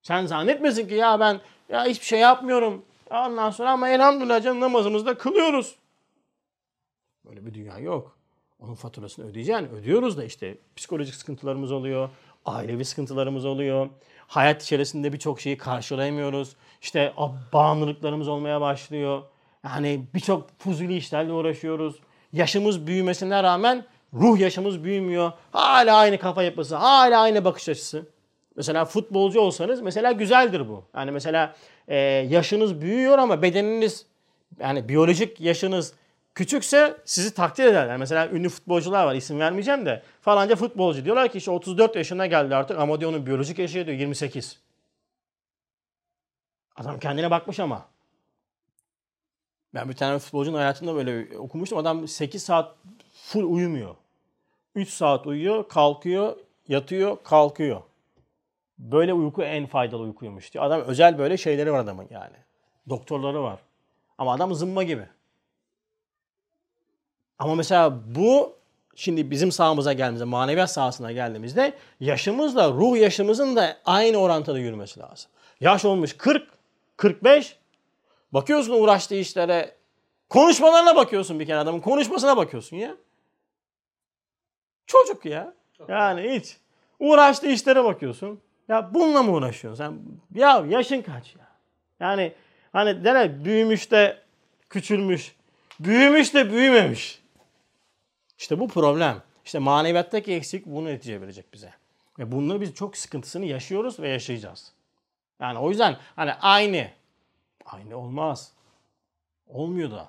[0.03, 2.85] Sen zannetmesin ki ya ben ya hiçbir şey yapmıyorum.
[3.11, 5.77] Ya Ondan sonra ama elhamdülillah canım namazımızda kılıyoruz.
[7.25, 8.17] Böyle bir dünya yok.
[8.61, 9.69] Onun faturasını ödeyeceksin.
[9.69, 12.11] Ödüyoruz da işte psikolojik sıkıntılarımız oluyor.
[12.45, 13.89] Ailevi sıkıntılarımız oluyor.
[14.27, 16.57] Hayat içerisinde birçok şeyi karşılayamıyoruz.
[16.83, 17.15] İşte
[17.53, 19.23] bağımlılıklarımız olmaya başlıyor.
[19.65, 21.97] Yani birçok fuzuli işlerle uğraşıyoruz.
[22.33, 23.85] Yaşımız büyümesine rağmen
[24.15, 25.33] ruh yaşımız büyümüyor.
[25.53, 28.07] Hala aynı kafa yapısı, hala aynı bakış açısı.
[28.57, 30.85] Mesela futbolcu olsanız mesela güzeldir bu.
[30.95, 31.55] Yani mesela
[31.89, 31.97] e,
[32.31, 34.07] yaşınız büyüyor ama bedeniniz
[34.61, 35.95] yani biyolojik yaşınız
[36.35, 37.97] küçükse sizi takdir ederler.
[37.97, 42.57] Mesela ünlü futbolcular var isim vermeyeceğim de falanca futbolcu diyorlar ki işte 34 yaşına geldi
[42.57, 44.61] artık ama diyor onun biyolojik yaşı diyor 28.
[46.77, 47.96] Adam kendine bakmış ama.
[49.77, 51.79] Ben bir tane futbolcunun hayatında böyle okumuştum.
[51.79, 52.75] Adam 8 saat
[53.13, 53.95] full uyumuyor.
[54.75, 56.37] 3 saat uyuyor, kalkıyor,
[56.69, 57.83] yatıyor, kalkıyor.
[58.79, 60.65] Böyle uyku en faydalı uykuymuş diyor.
[60.65, 62.37] Adam özel böyle şeyleri var adamın yani.
[62.89, 63.59] Doktorları var.
[64.19, 65.07] Ama adam zımba gibi.
[67.39, 68.57] Ama mesela bu
[68.95, 75.31] şimdi bizim sahamıza geldiğimizde, maneviyat sahasına geldiğimizde yaşımızla ruh yaşımızın da aynı orantıda yürümesi lazım.
[75.61, 76.49] Yaş olmuş 40,
[76.97, 77.57] 45.
[78.33, 79.77] Bakıyorsun uğraştığı işlere.
[80.29, 81.81] Konuşmalarına bakıyorsun bir kere adamın.
[81.81, 82.97] Konuşmasına bakıyorsun ya.
[84.87, 85.55] Çocuk ya.
[85.89, 86.57] Yani hiç.
[86.99, 88.41] Uğraştığı işlere bakıyorsun.
[88.69, 89.99] Ya bununla mı uğraşıyorsun sen?
[90.35, 91.49] Ya yaşın kaç ya?
[92.01, 92.33] Yani
[92.73, 94.23] hani derler büyümüş de
[94.71, 95.37] küçülmüş.
[95.81, 97.23] Büyümüş de büyümemiş.
[98.39, 99.23] İşte bu problem.
[99.45, 101.73] İşte maneviyattaki eksik bunu netice verecek bize.
[102.19, 104.73] Ve bunları biz çok sıkıntısını yaşıyoruz ve yaşayacağız.
[105.41, 106.89] Yani o yüzden hani aynı.
[107.67, 108.53] Aynı olmaz.
[109.47, 110.09] Olmuyor da.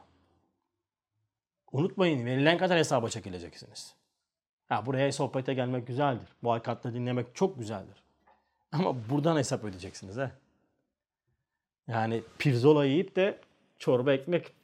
[1.71, 3.95] Unutmayın verilen kadar hesaba çekileceksiniz.
[4.69, 6.27] Ha, buraya sohbete gelmek güzeldir.
[6.43, 8.03] Bu hakikatle dinlemek çok güzeldir.
[8.71, 10.31] Ama buradan hesap ödeyeceksiniz ha.
[11.87, 13.39] Yani pirzola yiyip de
[13.79, 14.55] çorba ekmek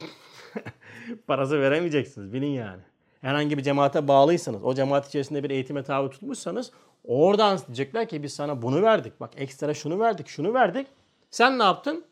[1.28, 2.34] parası veremeyeceksiniz.
[2.34, 2.82] Bilin yani.
[3.22, 6.72] Herhangi bir cemaate bağlıysanız, o cemaat içerisinde bir eğitime tabi tutmuşsanız
[7.04, 9.20] oradan diyecekler ki biz sana bunu verdik.
[9.20, 10.88] Bak ekstra şunu verdik, şunu verdik.
[11.32, 12.06] Sen ne yaptın?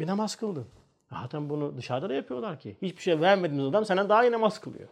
[0.00, 0.66] Bir namaz kıldın.
[1.10, 2.76] Zaten bunu dışarıda da yapıyorlar ki.
[2.82, 4.88] Hiçbir şey vermediğiniz adam senden daha iyi namaz kılıyor.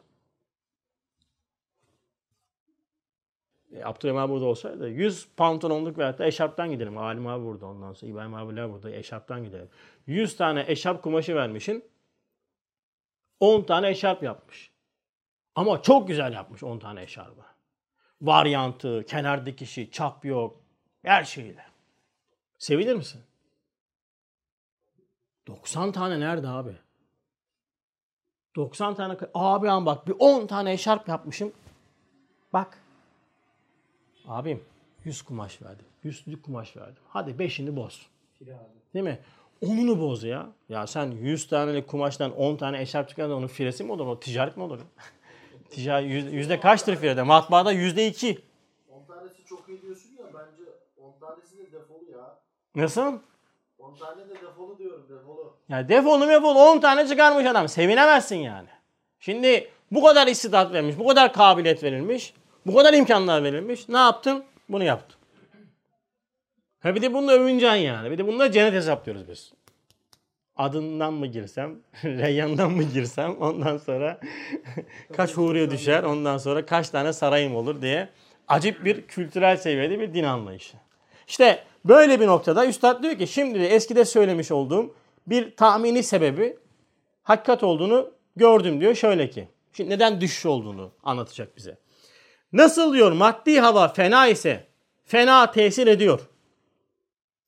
[3.72, 6.98] E, Abdurrahman abi burada olsaydı 100 pantolonluk veyahut da eşarptan gidelim.
[6.98, 9.68] Alim abi burada ondan sonra İbrahim abiler burada eşarptan gidelim.
[10.06, 11.84] 100 tane eşarp kumaşı vermişin
[13.40, 14.70] 10 tane eşarp yapmış.
[15.54, 17.40] Ama çok güzel yapmış 10 tane eşarbı.
[18.20, 20.60] Varyantı, kenar dikişi, çap yok.
[21.02, 21.64] Her şeyle.
[22.58, 23.22] Sevinir misin?
[25.46, 26.76] 90 tane nerede abi?
[28.56, 31.52] 90 tane abi an bak bir 10 tane eşarp yapmışım.
[32.52, 32.78] Bak.
[34.26, 34.64] Abim
[35.04, 35.86] 100 kumaş verdim.
[36.04, 37.02] 100'lük kumaş verdim.
[37.08, 38.06] Hadi 5'ini boz.
[38.94, 39.18] Değil mi?
[39.60, 40.48] Onunu boz ya.
[40.68, 44.06] Ya sen 100 tanelik kumaştan 10 tane eşarp çıkardan onun firesi mi olur?
[44.06, 44.80] O ticaret mi olur?
[45.70, 47.22] Ticaret yüzde, yüzde kaçtır firede?
[47.22, 48.38] Matbaada yüzde iki.
[48.90, 50.62] 10 tanesi çok iyi diyorsun ya bence
[50.96, 52.38] 10 tanesi de defolu ya.
[52.74, 53.18] Nasıl?
[53.96, 55.56] 10 tane de defolu diyorum defolu.
[55.68, 57.68] Ya defolu mefolu 10 tane çıkarmış adam.
[57.68, 58.68] Sevinemezsin yani.
[59.20, 62.34] Şimdi bu kadar istidat verilmiş, bu kadar kabiliyet verilmiş,
[62.66, 63.88] bu kadar imkanlar verilmiş.
[63.88, 64.44] Ne yaptın?
[64.68, 65.16] Bunu yaptın.
[66.80, 68.10] Ha bir de bununla övüneceksin yani.
[68.10, 69.52] Bir de bununla cennet hesaplıyoruz biz.
[70.56, 74.20] Adından mı girsem, Reyyan'dan mı girsem ondan sonra
[75.16, 78.08] kaç huriye düşer, ondan sonra kaç tane sarayım olur diye
[78.48, 80.76] acip bir kültürel seviyede bir din anlayışı.
[81.28, 84.94] İşte böyle bir noktada Üstad diyor ki şimdi de eskide söylemiş olduğum
[85.26, 86.58] bir tahmini sebebi
[87.22, 89.48] hakikat olduğunu gördüm diyor şöyle ki.
[89.72, 91.78] Şimdi neden düşüş olduğunu anlatacak bize.
[92.52, 94.66] Nasıl diyor maddi hava fena ise
[95.04, 96.20] fena tesir ediyor.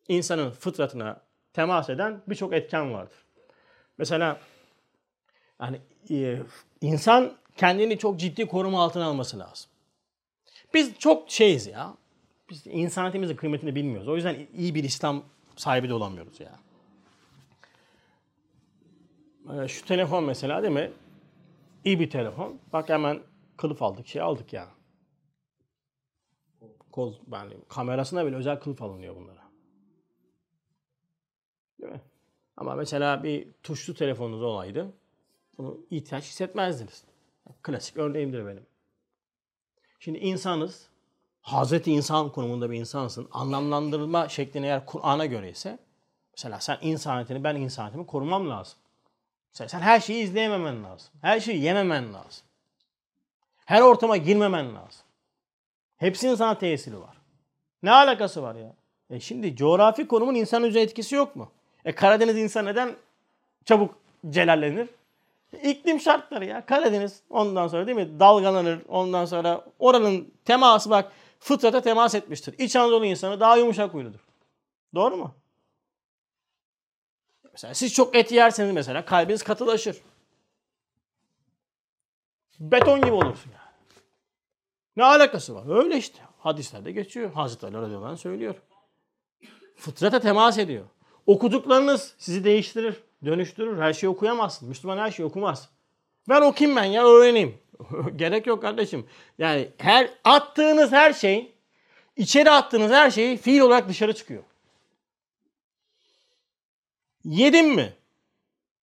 [0.08, 1.20] İnsanın fıtratına
[1.52, 3.16] temas eden birçok etken vardır.
[3.98, 4.40] Mesela
[5.60, 6.38] yani e,
[6.80, 9.70] insan kendini çok ciddi koruma altına alması lazım.
[10.74, 11.94] Biz çok şeyiz ya.
[12.50, 14.08] Biz insaniyetimizin kıymetini bilmiyoruz.
[14.08, 15.24] O yüzden iyi bir İslam
[15.56, 16.58] sahibi de olamıyoruz ya.
[19.52, 20.92] Ee, Şu telefon mesela değil mi?
[21.84, 22.58] İyi bir telefon.
[22.72, 23.20] Bak hemen
[23.56, 24.68] kılıf aldık, şey aldık ya.
[26.92, 29.42] Kol, yani kamerasına bile özel kılıf alınıyor bunlara.
[31.80, 32.00] Değil mi?
[32.56, 34.92] Ama mesela bir tuşlu telefonunuz olaydı.
[35.58, 37.04] Bunu ihtiyaç hissetmezdiniz.
[37.62, 38.66] Klasik örneğimdir benim.
[40.00, 40.88] Şimdi insanız.
[41.42, 43.28] Hazreti insan konumunda bir insansın.
[43.32, 45.78] Anlamlandırma şeklini eğer Kur'an'a göre ise
[46.36, 48.78] mesela sen insaniyetini ben insaniyetimi korumam lazım.
[49.52, 51.10] Mesela sen her şeyi izleyememen lazım.
[51.20, 52.44] Her şeyi yememen lazım.
[53.64, 55.02] Her ortama girmemen lazım.
[55.96, 57.16] Hepsinin sana tesiri var.
[57.82, 58.72] Ne alakası var ya?
[59.10, 61.50] E şimdi coğrafi konumun insan üzerine etkisi yok mu?
[61.84, 62.96] E Karadeniz insan neden
[63.64, 63.94] çabuk
[64.30, 64.88] celallenir?
[65.62, 66.66] İklim şartları ya.
[66.66, 68.20] Karadeniz ondan sonra değil mi?
[68.20, 68.80] Dalgalanır.
[68.88, 72.54] Ondan sonra oranın teması bak fıtrata temas etmiştir.
[72.58, 74.20] İç Anadolu insanı daha yumuşak huyludur.
[74.94, 75.34] Doğru mu?
[77.52, 79.96] Mesela siz çok et yerseniz mesela kalbiniz katılaşır.
[82.60, 83.68] Beton gibi olursun yani.
[84.96, 85.84] Ne alakası var?
[85.84, 86.18] Öyle işte.
[86.38, 87.32] Hadislerde geçiyor.
[87.32, 88.54] Hazreti Ali anh söylüyor.
[89.76, 90.84] Fıtrata temas ediyor.
[91.26, 93.78] Okuduklarınız sizi değiştirir, dönüştürür.
[93.78, 94.68] Her şeyi okuyamazsın.
[94.68, 95.68] Müslüman her şeyi okumaz.
[96.28, 97.58] Ben okuyayım ben ya öğreneyim.
[98.16, 99.06] Gerek yok kardeşim.
[99.38, 101.52] Yani her attığınız her şey,
[102.16, 104.42] içeri attığınız her şey fiil olarak dışarı çıkıyor.
[107.24, 107.92] Yedin mi?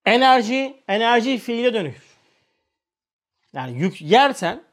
[0.06, 2.16] Enerji, enerji fiile dönüşür.
[3.54, 4.64] Yani yük yersen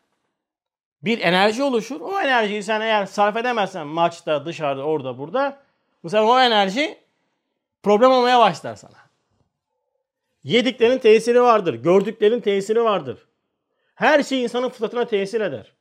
[1.03, 2.01] bir enerji oluşur.
[2.01, 5.63] O enerjiyi sen eğer sarf edemezsen maçta, dışarıda, orada, burada
[6.03, 6.99] bu sefer o enerji
[7.83, 9.03] problem olmaya başlar sana.
[10.45, 11.75] Yediklerin tesiri vardır.
[11.75, 13.19] Gördüklerin tesiri vardır.
[14.03, 15.73] Her şey insanın fıtratına tesir eder.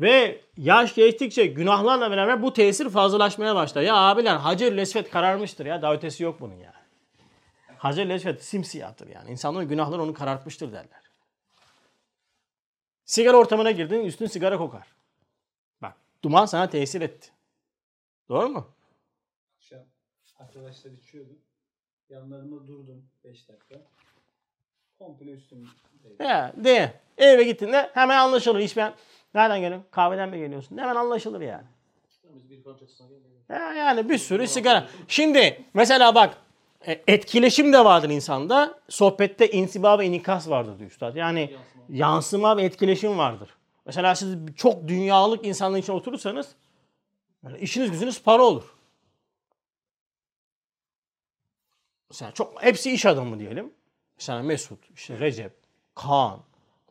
[0.00, 3.82] Ve yaş geçtikçe günahlarla beraber bu tesir fazlalaşmaya başlar.
[3.82, 5.82] Ya abiler Hacer Lesvet kararmıştır ya.
[5.82, 6.74] Daha ötesi yok bunun ya.
[7.78, 9.30] Hacer Lesvet simsiyahtır yani.
[9.30, 11.00] İnsanların günahları onu karartmıştır derler.
[13.04, 14.86] Sigara ortamına girdin üstün sigara kokar.
[15.82, 17.30] Bak duman sana tesir etti.
[18.28, 18.68] Doğru mu?
[19.56, 19.80] Akşam
[20.38, 21.38] arkadaşlar içiyordu.
[22.08, 23.82] Yanlarında durdum 5 dakika.
[24.98, 26.16] Komple üstümdeydi.
[26.20, 26.92] Ya de.
[27.18, 28.60] Eve gittiğinde hemen anlaşılır.
[28.60, 28.94] Hiç ben
[29.34, 29.88] nereden geliyorsun?
[29.90, 30.78] Kahveden mi geliyorsun?
[30.78, 31.64] Hemen anlaşılır yani.
[33.48, 34.88] Ya yani bir sürü sigara.
[35.08, 36.36] Şimdi mesela bak
[36.86, 38.78] e, etkileşim de vardır insanda.
[38.88, 41.16] Sohbette insiba ve inikas vardır diyor üstad.
[41.16, 41.56] Yani
[41.88, 43.50] yansıma ve etkileşim vardır.
[43.86, 46.54] Mesela siz çok dünyalık insanların içine oturursanız
[47.44, 48.74] yani işiniz gücünüz para olur.
[52.10, 53.72] Mesela çok hepsi iş adamı diyelim.
[54.18, 55.52] Mesela Mesut, işte Recep,
[55.94, 56.38] Kaan,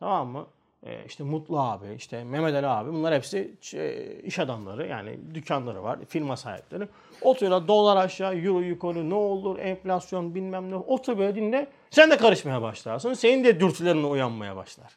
[0.00, 0.46] tamam mı?
[0.86, 5.82] Ee, işte Mutlu abi, işte Mehmet Ali abi bunlar hepsi ç- iş adamları yani dükkanları
[5.82, 6.88] var, firma sahipleri.
[7.22, 10.76] Oturuyorlar dolar aşağı, euro yukarı ne olur, enflasyon bilmem ne.
[10.76, 11.66] Otur böyle dinle.
[11.90, 13.14] Sen de karışmaya başlarsın.
[13.14, 14.92] Senin de dürtülerin uyanmaya başlar.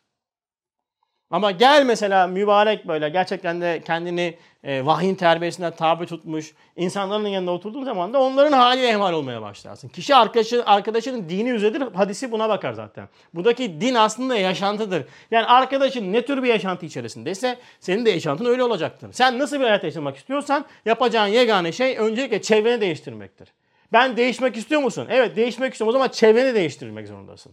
[1.31, 7.51] Ama gel mesela mübarek böyle gerçekten de kendini e, vahyin terbiyesine tabi tutmuş insanların yanında
[7.51, 9.89] oturduğun zaman da onların haliyle ehmal olmaya başlarsın.
[9.89, 13.09] Kişi arkadaşı, arkadaşının dini üzedir hadisi buna bakar zaten.
[13.33, 15.05] Buradaki din aslında yaşantıdır.
[15.31, 19.09] Yani arkadaşın ne tür bir yaşantı içerisindeyse senin de yaşantın öyle olacaktır.
[19.13, 23.49] Sen nasıl bir hayat yaşamak istiyorsan yapacağın yegane şey öncelikle çevreni değiştirmektir.
[23.93, 25.07] Ben değişmek istiyor musun?
[25.09, 25.89] Evet değişmek istiyorum.
[25.89, 27.51] O zaman çevreni değiştirmek zorundasın.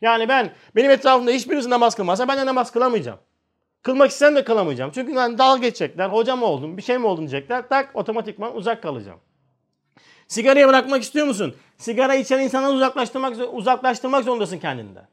[0.00, 3.18] Yani ben benim etrafımda hiçbirisi namaz kılmazsa ben de namaz kılamayacağım.
[3.82, 4.90] Kılmak istem de kılamayacağım.
[4.94, 6.08] Çünkü ben dalga geçecekler.
[6.08, 7.68] Hocam oldum, bir şey mi oldun diyecekler.
[7.68, 9.20] Tak otomatikman uzak kalacağım.
[10.28, 11.56] Sigarayı bırakmak istiyor musun?
[11.78, 15.08] Sigara içen insanları uzaklaştırmak, uzaklaştırmak zorundasın kendinden.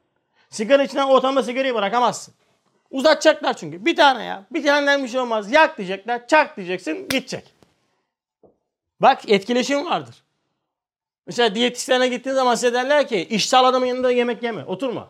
[0.50, 2.34] Sigara içen ortamda sigarayı bırakamazsın.
[2.90, 3.84] Uzatacaklar çünkü.
[3.84, 4.44] Bir tane ya.
[4.50, 5.52] Bir taneden bir şey olmaz.
[5.52, 6.26] Yak diyecekler.
[6.26, 7.08] Çak diyeceksin.
[7.08, 7.54] Gidecek.
[9.00, 10.25] Bak etkileşim vardır.
[11.26, 14.64] Mesela diyetisyene gittiğin zaman size derler ki işsal adamın yanında yemek yeme.
[14.64, 15.08] Oturma.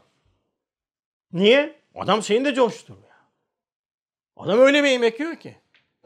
[1.33, 1.75] Niye?
[1.95, 3.17] Adam seni de coşturur ya.
[4.37, 5.57] Adam öyle bir yemek yiyor ki.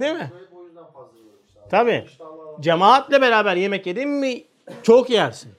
[0.01, 0.33] Değil mi?
[1.70, 2.07] Tabii.
[2.61, 4.44] Cemaatle beraber yemek yedin mi
[4.83, 5.53] çok yersin.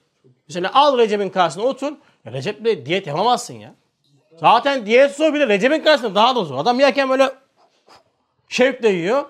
[0.48, 1.94] Mesela al Recep'in karşısına otur.
[2.26, 3.76] Ya Recep'le diyet yapamazsın ya.
[4.40, 6.58] Zaten diyet zor bile Recep'in karşısında daha da zor.
[6.58, 7.30] Adam yerken böyle
[8.50, 9.26] şevkle yiyor.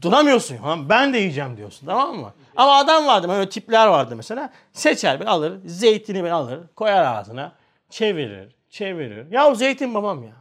[0.00, 0.58] Duramıyorsun.
[0.88, 2.34] Ben de yiyeceğim diyorsun tamam mı?
[2.56, 4.50] Ama adam vardı böyle tipler vardı mesela.
[4.72, 5.52] Seçer bir alır.
[5.64, 6.60] Zeytini bir alır.
[6.76, 7.52] Koyar ağzına.
[7.90, 8.56] Çevirir.
[8.70, 9.30] Çevirir.
[9.30, 10.32] Ya zeytin babam ya.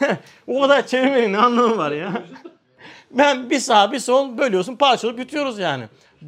[0.46, 2.12] o kadar çevirmenin ne anlamı var ya?
[3.10, 5.84] Ben bir sağ bir sol bölüyorsun parçalayıp yutuyoruz yani.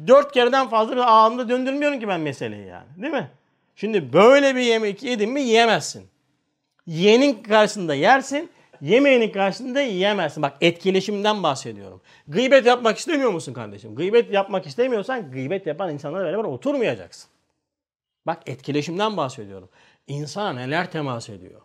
[0.07, 2.87] Dört kereden fazla bir ağımda döndürmüyorum ki ben meseleyi yani.
[3.01, 3.31] Değil mi?
[3.75, 6.07] Şimdi böyle bir yemek yedin mi yiyemezsin.
[6.85, 8.49] Yiyenin karşısında yersin,
[8.85, 10.43] yemeğinin karşısında yiyemezsin.
[10.43, 12.01] Bak etkileşimden bahsediyorum.
[12.27, 13.95] Gıybet yapmak istemiyor musun kardeşim?
[13.95, 17.29] Gıybet yapmak istemiyorsan gıybet yapan insanlarla beraber oturmayacaksın.
[18.25, 19.69] Bak etkileşimden bahsediyorum.
[20.07, 21.61] İnsana neler temas ediyor.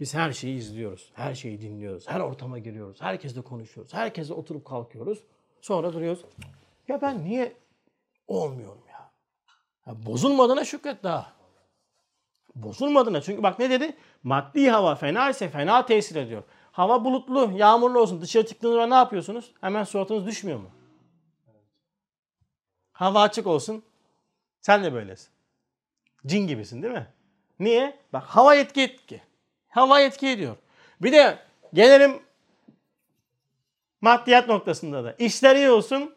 [0.00, 1.10] Biz her şeyi izliyoruz.
[1.14, 2.08] Her şeyi dinliyoruz.
[2.08, 3.02] Her ortama giriyoruz.
[3.02, 3.94] Herkesle konuşuyoruz.
[3.94, 5.18] Herkesle oturup kalkıyoruz.
[5.60, 6.24] Sonra duruyoruz.
[6.88, 7.52] Ya ben niye
[8.28, 9.10] olmuyorum ya?
[9.86, 11.41] ya bozulmadığına şükret daha.
[12.54, 13.20] Bozulmadığına.
[13.20, 13.96] Çünkü bak ne dedi?
[14.22, 16.42] Maddi hava fena ise fena tesir ediyor.
[16.72, 18.20] Hava bulutlu, yağmurlu olsun.
[18.20, 19.52] Dışarı çıktığınız zaman ne yapıyorsunuz?
[19.60, 20.70] Hemen suratınız düşmüyor mu?
[22.92, 23.82] Hava açık olsun.
[24.60, 25.28] Sen de böylesin.
[26.26, 27.06] Cin gibisin değil mi?
[27.60, 27.98] Niye?
[28.12, 29.22] Bak hava etki etki.
[29.68, 30.56] Hava etki ediyor.
[31.02, 31.38] Bir de
[31.74, 32.22] gelelim
[34.00, 35.12] maddiyat noktasında da.
[35.18, 36.14] İşler iyi olsun,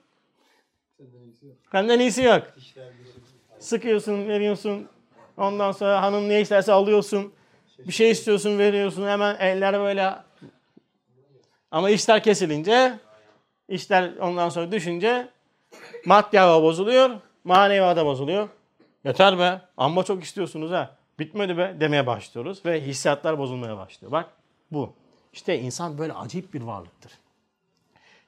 [0.98, 1.58] Senden iyisi yok.
[1.74, 2.44] Benden iyisi yok.
[2.58, 2.76] Bir
[3.60, 4.88] Sıkıyorsun, veriyorsun.
[5.38, 7.34] Ondan sonra hanım ne isterse alıyorsun.
[7.88, 9.08] Bir şey istiyorsun, veriyorsun.
[9.08, 10.14] Hemen eller böyle.
[11.72, 13.00] Ama işler kesilince,
[13.70, 15.30] işler ondan sonra düşünce
[16.06, 17.10] maddi hava bozuluyor,
[17.44, 18.50] manevi da bozuluyor.
[19.04, 20.96] Yeter be, amma çok istiyorsunuz ha.
[21.20, 24.12] Bitmedi be demeye başlıyoruz ve hissiyatlar bozulmaya başlıyor.
[24.12, 24.30] Bak
[24.72, 24.94] bu.
[25.34, 27.12] İşte insan böyle acayip bir varlıktır.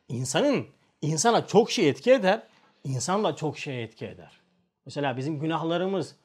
[0.10, 0.68] İnsanın
[1.02, 2.44] insana çok şey etki eder,
[2.84, 4.32] insan da çok şey etki eder.
[4.86, 6.16] Mesela bizim günahlarımız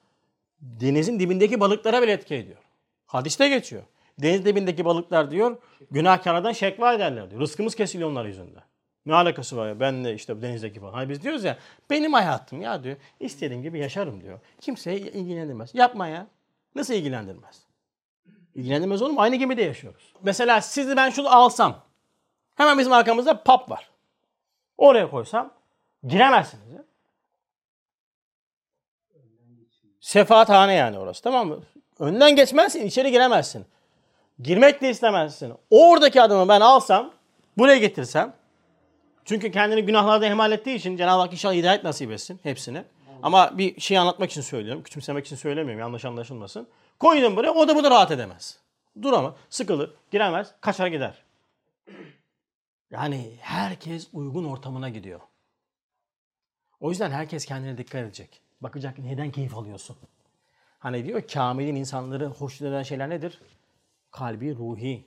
[0.63, 2.59] denizin dibindeki balıklara bile etki ediyor.
[3.07, 3.83] Hadiste geçiyor.
[4.19, 5.57] Deniz dibindeki balıklar diyor
[5.91, 7.41] günahkarlardan şekva ederler diyor.
[7.41, 8.63] Rızkımız kesiliyor onlar yüzünden.
[9.07, 10.95] Ne alakası var ya ben de işte denizdeki balık.
[10.95, 11.59] Hani biz diyoruz ya
[11.91, 12.97] benim hayatım ya diyor.
[13.21, 14.41] İstediğim gibi yaşarım diyor.
[14.61, 15.75] Kimseye ilgilendirmez.
[15.75, 16.27] Yapma ya.
[16.75, 17.63] Nasıl ilgilendirmez?
[18.55, 20.15] İlgilendirmez oğlum aynı gemide yaşıyoruz.
[20.23, 21.83] Mesela sizi ben şunu alsam.
[22.55, 23.91] Hemen bizim arkamızda pub var.
[24.79, 25.53] Oraya koysam
[26.05, 26.85] giremezsiniz ya.
[30.13, 31.61] Sefaathane yani orası tamam mı?
[31.99, 33.67] Önden geçmezsin, içeri giremezsin.
[34.43, 35.55] Girmek de istemezsin.
[35.71, 37.13] Oradaki adamı ben alsam,
[37.59, 38.33] buraya getirsem,
[39.25, 42.85] çünkü kendini günahlarda ihmal ettiği için Cenab-ı Hak inşallah hidayet nasip etsin hepsini.
[43.23, 44.83] Ama bir şey anlatmak için söylüyorum.
[44.83, 45.81] Küçümsemek için söylemiyorum.
[45.81, 46.69] Yanlış anlaşılmasın.
[47.01, 48.59] Koydum buraya o da burada rahat edemez.
[49.03, 49.35] Duramaz.
[49.51, 49.91] Sıkılır.
[50.11, 50.55] Giremez.
[50.61, 51.23] Kaçar gider.
[52.91, 55.21] Yani herkes uygun ortamına gidiyor.
[56.81, 58.41] O yüzden herkes kendine dikkat edecek.
[58.63, 59.97] Bakacak neden keyif alıyorsun?
[60.79, 63.41] Hani diyor Kamil'in insanları hoşnut eden şeyler nedir?
[64.11, 65.05] Kalbi, ruhi,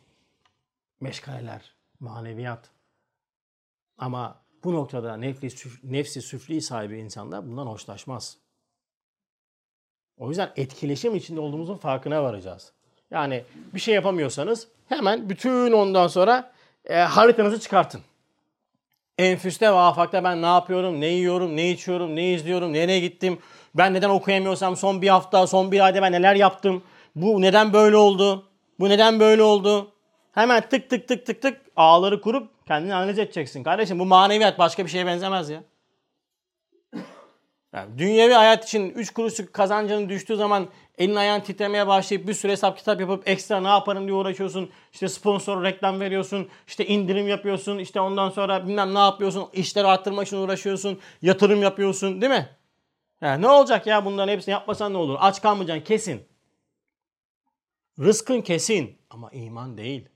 [1.00, 2.70] meşgaleler, maneviyat.
[3.98, 8.38] Ama bu noktada nefsi, nefsi süfli sahibi insanlar bundan hoşlaşmaz.
[10.18, 12.74] O yüzden etkileşim içinde olduğumuzun farkına varacağız.
[13.12, 16.54] Yani bir şey yapamıyorsanız hemen bütün ondan sonra
[16.86, 18.02] e, haritanızı çıkartın.
[19.18, 23.40] Enfüste ve afakta ben ne yapıyorum, ne yiyorum, ne içiyorum, ne izliyorum, nereye gittim,
[23.76, 26.84] ben neden okuyamıyorsam son bir hafta, son bir ayda ben neler yaptım,
[27.16, 28.50] bu neden böyle oldu,
[28.80, 29.92] bu neden böyle oldu.
[30.32, 33.64] Hemen tık tık tık tık tık ağları kurup kendini analiz edeceksin.
[33.64, 35.64] Kardeşim bu maneviyat başka bir şeye benzemez ya.
[37.76, 42.52] Yani dünyevi hayat için 3 kuruşluk kazancının düştüğü zaman elin ayağın titremeye başlayıp bir sürü
[42.52, 44.70] hesap kitap yapıp ekstra ne yaparım diye uğraşıyorsun.
[44.94, 46.50] İşte sponsor reklam veriyorsun.
[46.68, 47.78] işte indirim yapıyorsun.
[47.78, 49.50] işte ondan sonra bilmem ne yapıyorsun.
[49.54, 51.00] İşleri arttırmak için uğraşıyorsun.
[51.22, 52.50] Yatırım yapıyorsun değil mi?
[53.22, 55.18] Yani ne olacak ya bunların hepsini yapmasan ne olur?
[55.20, 56.24] Aç kalmayacaksın kesin.
[58.00, 60.10] Rızkın kesin ama iman değil.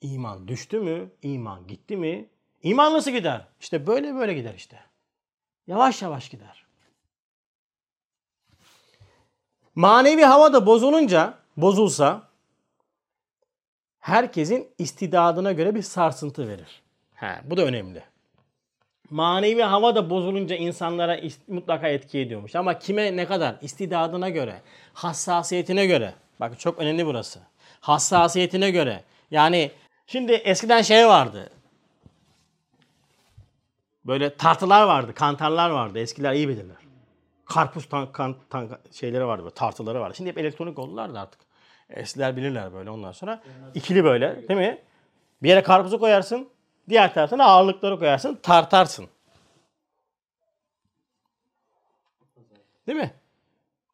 [0.00, 1.10] İman düştü mü?
[1.22, 2.28] İman gitti mi?
[2.62, 3.46] İman nasıl gider?
[3.60, 4.89] İşte böyle böyle gider işte.
[5.70, 6.64] Yavaş yavaş gider.
[9.74, 12.22] Manevi hava da bozulunca, bozulsa
[14.00, 16.82] herkesin istidadına göre bir sarsıntı verir.
[17.14, 18.02] He, bu da önemli.
[19.10, 22.56] Manevi hava da bozulunca insanlara mutlaka etki ediyormuş.
[22.56, 23.56] Ama kime ne kadar?
[23.62, 24.60] İstidadına göre,
[24.92, 26.14] hassasiyetine göre.
[26.40, 27.40] Bak çok önemli burası.
[27.80, 29.04] Hassasiyetine göre.
[29.30, 29.70] Yani
[30.06, 31.50] şimdi eskiden şey vardı.
[34.10, 35.98] Böyle tartılar vardı, kantarlar vardı.
[35.98, 36.76] Eskiler iyi bilirler.
[37.44, 40.14] Karpuz tan, kan, tan- şeyleri vardı, böyle, tartıları vardı.
[40.16, 41.40] Şimdi hep elektronik oldular da artık.
[41.88, 43.42] Eskiler bilirler böyle ondan sonra.
[43.74, 44.82] ikili böyle değil mi?
[45.42, 46.48] Bir yere karpuzu koyarsın,
[46.88, 49.08] diğer tarafına ağırlıkları koyarsın, tartarsın.
[52.86, 53.14] Değil mi?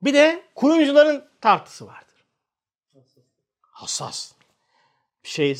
[0.03, 2.25] Bir de kuyumcuların tartısı vardır.
[3.61, 4.33] Hassas.
[5.25, 5.55] Bir şey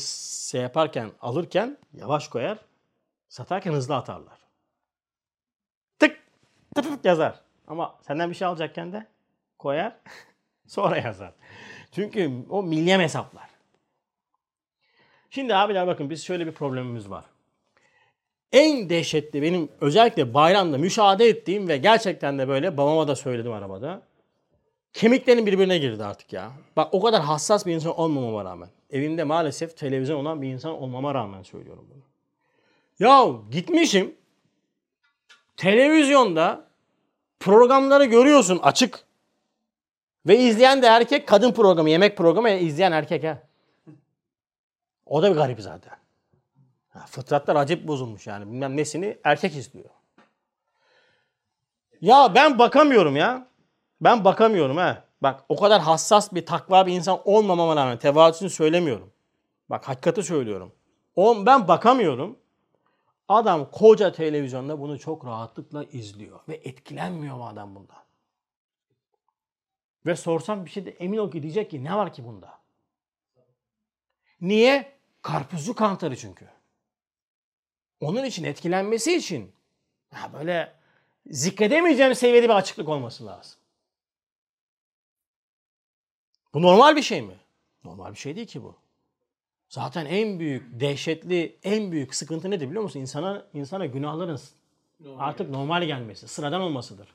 [0.49, 2.57] şey yaparken, alırken yavaş koyar,
[3.29, 4.46] satarken hızlı atarlar.
[6.81, 7.39] Tık yazar.
[7.67, 9.07] Ama senden bir şey alacakken de
[9.59, 9.95] koyar,
[10.67, 11.33] sonra yazar.
[11.91, 13.49] Çünkü o milyem hesaplar.
[15.29, 17.25] Şimdi abiler bakın biz şöyle bir problemimiz var.
[18.51, 24.01] En dehşetli benim özellikle bayramda müşahede ettiğim ve gerçekten de böyle babama da söyledim arabada.
[24.93, 26.51] Kemiklerim birbirine girdi artık ya.
[26.75, 28.69] Bak o kadar hassas bir insan olmamama rağmen.
[28.89, 32.03] Evimde maalesef televizyon olan bir insan olmama rağmen söylüyorum bunu.
[32.99, 34.15] Ya gitmişim
[35.57, 36.66] televizyonda
[37.39, 39.07] programları görüyorsun açık.
[40.27, 43.37] Ve izleyen de erkek kadın programı, yemek programı izleyen erkek ha.
[45.05, 45.93] O da bir garip zaten.
[47.05, 48.51] Fıtratlar acayip bozulmuş yani.
[48.51, 49.89] Bilmem nesini erkek izliyor.
[52.01, 53.47] Ya ben bakamıyorum ya.
[54.01, 55.03] Ben bakamıyorum ha.
[55.21, 59.11] Bak o kadar hassas bir takva bir insan olmamama rağmen tevazuunu söylemiyorum.
[59.69, 60.71] Bak hakikati söylüyorum.
[61.15, 62.39] O, ben bakamıyorum.
[63.27, 66.39] Adam koca televizyonda bunu çok rahatlıkla izliyor.
[66.47, 68.03] Ve etkilenmiyor mu adam bundan?
[70.05, 72.59] Ve sorsam bir şey de emin ol ki diyecek ki ne var ki bunda?
[74.41, 74.97] Niye?
[75.21, 76.49] Karpuzlu kantarı çünkü.
[77.99, 79.53] Onun için etkilenmesi için
[80.13, 80.73] Ya böyle
[81.25, 83.59] zikredemeyeceğim seviyede bir açıklık olması lazım.
[86.53, 87.37] Bu normal bir şey mi?
[87.83, 88.75] Normal bir şey değil ki bu.
[89.69, 92.99] Zaten en büyük, dehşetli, en büyük sıkıntı nedir biliyor musun?
[92.99, 94.39] İnsana, insana günahların
[95.17, 97.07] artık normal gelmesi, sıradan olmasıdır.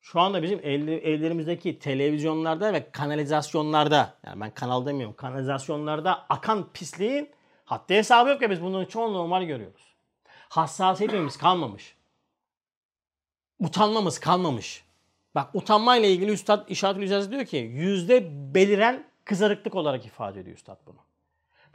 [0.00, 7.30] Şu anda bizim elde- evlerimizdeki televizyonlarda ve kanalizasyonlarda, yani ben kanal demiyorum, kanalizasyonlarda akan pisliğin
[7.64, 9.94] haddi hesabı yok ya biz bunların çoğunu normal görüyoruz.
[10.48, 11.96] Hassasiyetimiz kalmamış.
[13.60, 14.84] Utanmamız kalmamış.
[15.34, 21.05] Bak utanmayla ilgili Üstad İşaret diyor ki yüzde beliren kızarıklık olarak ifade ediyor Üstad bunu.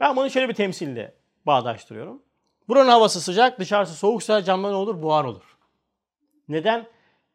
[0.02, 1.14] Ben bunu şöyle bir temsille
[1.46, 2.22] bağdaştırıyorum.
[2.68, 5.02] Buranın havası sıcak, dışarısı soğuksa camda ne olur?
[5.02, 5.56] Buhar olur.
[6.48, 6.86] Neden?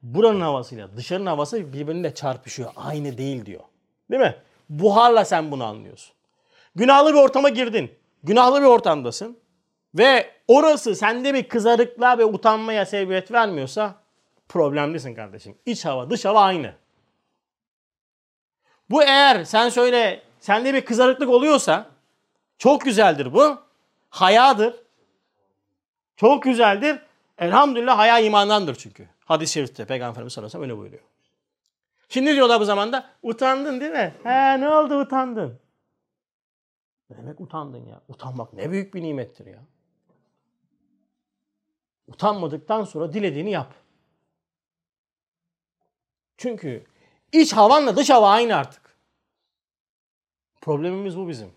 [0.02, 2.72] Buranın havasıyla dışarının havası birbirine çarpışıyor.
[2.76, 3.64] Aynı değil diyor.
[4.12, 4.36] Değil mi?
[4.70, 6.16] Buharla sen bunu anlıyorsun.
[6.76, 7.92] Günahlı bir ortama girdin.
[8.24, 9.40] Günahlı bir ortamdasın.
[9.96, 13.96] Ve orası sende bir kızarıklığa ve utanmaya sebebiyet vermiyorsa
[14.50, 15.58] problemlisin kardeşim.
[15.66, 16.74] İç hava, dış hava aynı.
[18.90, 21.97] Bu eğer sen söyle sende bir kızarıklık oluyorsa
[22.58, 23.62] çok güzeldir bu.
[24.10, 24.76] Hayadır.
[26.16, 27.00] Çok güzeldir.
[27.38, 29.10] Elhamdülillah haya imandandır çünkü.
[29.26, 31.04] Hadis-i şerifte Peygamberimiz sallallahu aleyhi ve öyle buyuruyor.
[32.10, 33.10] Şimdi diyorlar bu zamanda?
[33.24, 34.16] Utandın değil mi?
[34.24, 35.60] He ne oldu utandın?
[37.10, 38.02] Ne demek utandın ya?
[38.08, 39.60] Utanmak ne büyük bir nimettir ya.
[42.08, 43.74] Utanmadıktan sonra dilediğini yap.
[46.38, 46.86] Çünkü
[47.32, 48.98] iç havanla dış hava aynı artık.
[50.62, 51.57] Problemimiz bu bizim.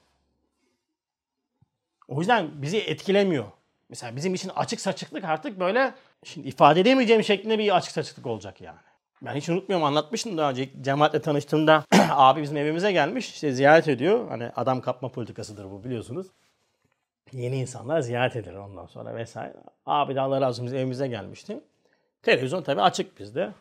[2.11, 3.45] O yüzden bizi etkilemiyor.
[3.89, 5.95] Mesela bizim için açık saçıklık artık böyle
[6.25, 8.79] şimdi ifade edemeyeceğim şeklinde bir açık saçıklık olacak yani.
[9.23, 14.29] Ben hiç unutmuyorum anlatmıştım daha önce cemaatle tanıştığımda abi bizim evimize gelmiş işte ziyaret ediyor.
[14.29, 16.27] Hani adam kapma politikasıdır bu biliyorsunuz.
[17.33, 19.57] Yeni insanlar ziyaret edilir ondan sonra vesaire.
[19.87, 21.61] Abi de Allah razı olsun evimize gelmişti.
[22.23, 23.53] Televizyon tabii açık bizde.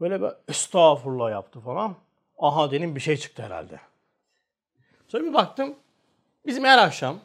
[0.00, 1.94] Böyle bir estağfurullah yaptı falan.
[2.38, 3.80] Aha dedim bir şey çıktı herhalde.
[5.08, 5.74] Sonra bir baktım
[6.46, 7.18] bizim her akşam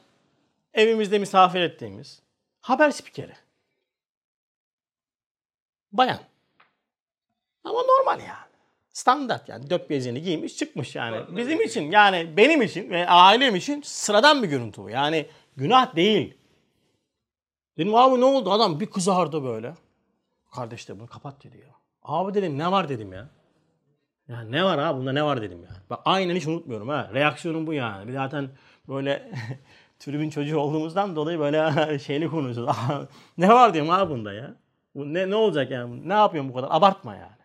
[0.76, 2.22] evimizde misafir ettiğimiz
[2.62, 3.34] haber spikeri.
[5.92, 6.20] Bayan.
[7.64, 8.56] Ama normal yani.
[8.90, 9.70] Standart yani.
[9.70, 11.38] Dört bezini giymiş çıkmış yani.
[11.38, 14.90] Bizim için yani benim için ve ailem için sıradan bir görüntü bu.
[14.90, 15.26] Yani
[15.58, 16.38] günah değil.
[17.78, 18.52] Dedim abi ne oldu?
[18.52, 19.74] Adam bir kızardı böyle.
[20.56, 21.76] Kardeş de bunu kapat dedi ya.
[22.04, 23.30] Abi dedim ne var dedim ya.
[24.28, 25.70] Ya ne var abi bunda ne var dedim ya.
[25.90, 27.10] Bak aynen hiç unutmuyorum ha.
[27.14, 28.08] Reaksiyonum bu yani.
[28.08, 28.50] Bir zaten
[28.88, 29.32] böyle
[30.06, 32.76] tribün çocuğu olduğumuzdan dolayı böyle şeyli konuşuyoruz.
[33.38, 34.56] ne var diyorum abi bunda ya.
[34.96, 36.10] Bu ne, ne olacak yani?
[36.10, 36.68] Ne yapıyorsun bu kadar?
[36.72, 37.36] Abartma yani.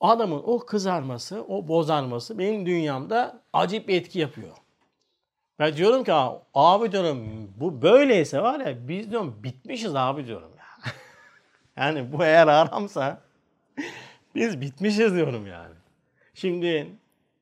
[0.00, 4.56] Adamın o kızarması, o bozarması benim dünyamda acayip bir etki yapıyor.
[5.58, 6.12] Ben diyorum ki
[6.54, 10.92] abi diyorum bu böyleyse var ya biz diyorum bitmişiz abi diyorum ya.
[11.84, 13.20] yani bu eğer aramsa
[14.34, 15.74] biz bitmişiz diyorum yani.
[16.34, 16.99] Şimdi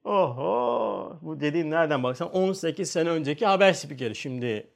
[0.08, 4.70] oho bu dediğin nereden baksan 18 sene önceki haber spikeri şimdi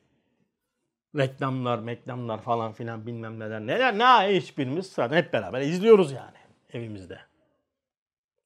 [1.17, 6.37] reklamlar, meklamlar falan filan bilmem neler neler ne hiçbirimiz zaten hep beraber izliyoruz yani
[6.73, 7.19] evimizde.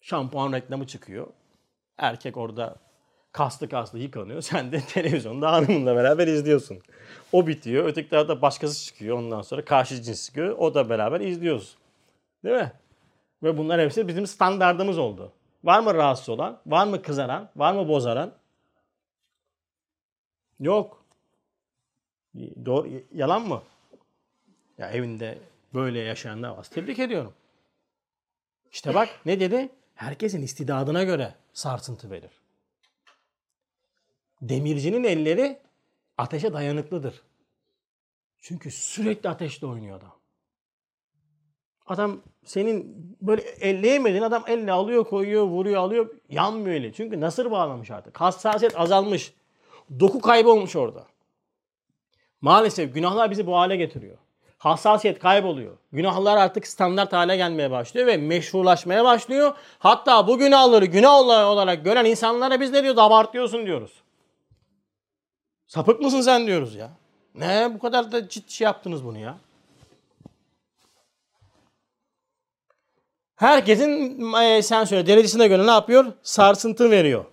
[0.00, 1.26] Şampuan reklamı çıkıyor.
[1.98, 2.76] Erkek orada
[3.32, 4.40] kaslı kaslı yıkanıyor.
[4.42, 6.78] Sen de televizyonda hanımınla beraber izliyorsun.
[7.32, 7.84] O bitiyor.
[7.84, 9.18] Öteki tarafta başkası çıkıyor.
[9.18, 10.58] Ondan sonra karşı cins çıkıyor.
[10.58, 11.76] O da beraber izliyoruz.
[12.44, 12.72] Değil mi?
[13.42, 15.32] Ve bunlar hepsi bizim standardımız oldu.
[15.66, 16.60] Var mı rahatsız olan?
[16.66, 17.50] Var mı kızaran?
[17.56, 18.34] Var mı bozaran?
[20.60, 21.04] Yok.
[22.64, 23.62] Doğru, yalan mı?
[24.78, 25.38] Ya evinde
[25.74, 26.64] böyle yaşayanlar var.
[26.64, 27.34] Tebrik ediyorum.
[28.72, 29.68] İşte bak ne dedi?
[29.94, 32.30] Herkesin istidadına göre sarsıntı verir.
[34.42, 35.60] Demircinin elleri
[36.18, 37.22] ateşe dayanıklıdır.
[38.38, 40.16] Çünkü sürekli ateşte oynuyor adam.
[41.86, 46.92] Adam senin böyle elleyemediğin adam elle alıyor koyuyor vuruyor alıyor yanmıyor eli.
[46.92, 48.20] Çünkü nasır bağlamış artık.
[48.20, 49.32] Hassasiyet azalmış.
[50.00, 51.04] Doku kaybı olmuş orada.
[52.40, 54.18] Maalesef günahlar bizi bu hale getiriyor.
[54.58, 55.76] Hassasiyet kayboluyor.
[55.92, 59.54] Günahlar artık standart hale gelmeye başlıyor ve meşrulaşmaya başlıyor.
[59.78, 61.14] Hatta bu günahları günah
[61.48, 62.98] olarak gören insanlara biz ne diyoruz?
[62.98, 63.92] Abartıyorsun diyoruz.
[65.66, 66.90] Sapık mısın sen diyoruz ya.
[67.34, 69.38] Ne bu kadar da ciddi şey yaptınız bunu ya.
[73.36, 76.04] Herkesin e, sen söyle derecesine göre ne yapıyor?
[76.22, 77.24] Sarsıntı veriyor.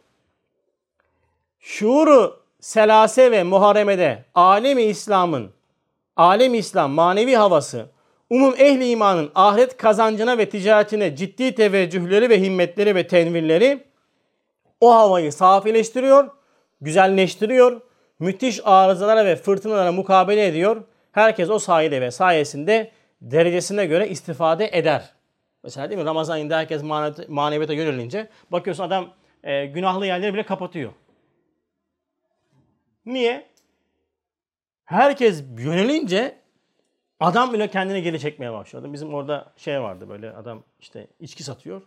[1.60, 5.51] Şuuru selase ve muharemede alemi İslam'ın
[6.16, 7.86] alem İslam manevi havası
[8.30, 13.84] umum ehli imanın ahiret kazancına ve ticaretine ciddi teveccühleri ve himmetleri ve tenvirleri
[14.82, 16.30] o havayı safileştiriyor,
[16.82, 17.82] güzelleştiriyor,
[18.20, 20.84] müthiş arızalara ve fırtınalara mukabele ediyor
[21.14, 22.91] Herkes o sayede ve sayesinde
[23.22, 25.12] derecesine göre istifade eder.
[25.64, 30.43] Mesela değil mi Ramazan ayında herkes mane- maneviyata yönelince bakıyorsun adam e, günahlı yerleri bile
[30.43, 30.93] kapatıyor.
[33.05, 33.47] Niye?
[34.86, 36.38] Herkes yönelince
[37.20, 38.93] adam bile kendine geri çekmeye başladı.
[38.93, 41.82] Bizim orada şey vardı böyle adam işte içki satıyor.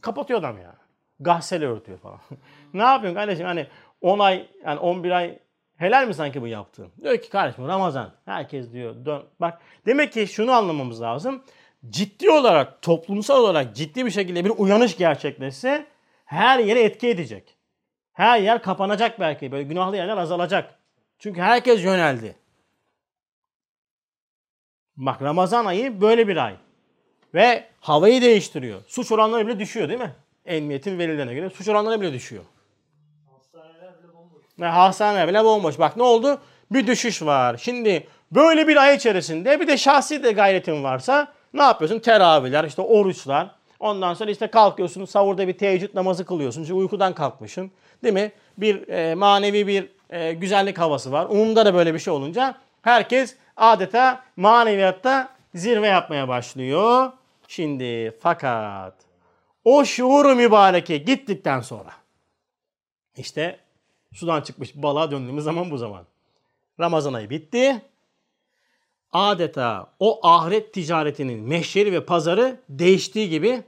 [0.00, 0.76] Kapatıyor adam ya.
[1.20, 2.20] Gahsele örtüyor falan.
[2.74, 3.46] ne yapıyorsun kardeşim?
[3.46, 3.66] Hani
[4.00, 5.38] 10 ay yani 11 ay
[5.76, 6.92] helal mi sanki bu yaptığın?
[7.02, 8.12] Diyor ki kardeşim Ramazan.
[8.24, 9.24] Herkes diyor dön.
[9.40, 11.44] Bak demek ki şunu anlamamız lazım.
[11.88, 15.86] Ciddi olarak toplumsal olarak ciddi bir şekilde bir uyanış gerçekleşse
[16.24, 17.56] her yere etki edecek.
[18.12, 19.52] Her yer kapanacak belki.
[19.52, 20.74] Böyle günahlı yerler azalacak.
[21.18, 22.36] Çünkü herkes yöneldi.
[24.96, 26.56] Bak Ramazan ayı böyle bir ay.
[27.34, 28.80] Ve havayı değiştiriyor.
[28.86, 30.12] Suç oranları bile düşüyor değil mi?
[30.46, 32.44] Emniyetin verilerine göre suç oranları bile düşüyor.
[33.30, 34.42] Hastaneler bile bomboş.
[34.60, 35.78] Ve hastaneler bile bomboş.
[35.78, 36.40] Bak ne oldu?
[36.70, 37.56] Bir düşüş var.
[37.56, 41.98] Şimdi böyle bir ay içerisinde bir de şahsi de gayretin varsa ne yapıyorsun?
[41.98, 43.50] Teravihler, işte oruçlar.
[43.80, 46.62] Ondan sonra işte kalkıyorsun savurda bir teheccüd namazı kılıyorsun.
[46.62, 47.70] Çünkü uykudan kalkmışsın.
[48.02, 48.32] Değil mi?
[48.58, 51.26] Bir e, manevi bir e, güzellik havası var.
[51.26, 57.12] Umumda da böyle bir şey olunca herkes adeta maneviyatta zirve yapmaya başlıyor.
[57.48, 58.94] Şimdi fakat
[59.64, 61.90] o şuuru mübareke gittikten sonra
[63.16, 63.58] işte
[64.14, 66.04] sudan çıkmış balığa döndüğümüz zaman bu zaman.
[66.80, 67.82] Ramazan ayı bitti.
[69.16, 73.62] Adeta o ahiret ticaretinin meşyeri ve pazarı değiştiği gibi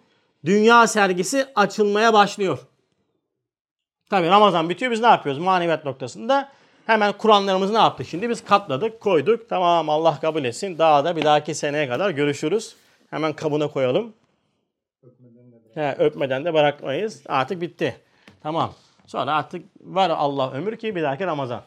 [0.44, 2.58] dünya sergisi açılmaya başlıyor.
[4.10, 5.42] Tabi Ramazan bitiyor biz ne yapıyoruz?
[5.42, 6.52] Maneviyat noktasında
[6.86, 8.28] hemen Kur'anlarımızı ne yaptık şimdi?
[8.28, 9.48] Biz katladık, koyduk.
[9.48, 10.78] Tamam Allah kabul etsin.
[10.78, 12.76] Daha da bir dahaki seneye kadar görüşürüz.
[13.10, 14.12] Hemen kabına koyalım.
[15.74, 17.22] He, öpmeden de bırakmayız.
[17.26, 17.96] Artık bitti.
[18.42, 18.74] Tamam.
[19.06, 21.62] Sonra artık var Allah ömür ki bir dahaki Ramazan.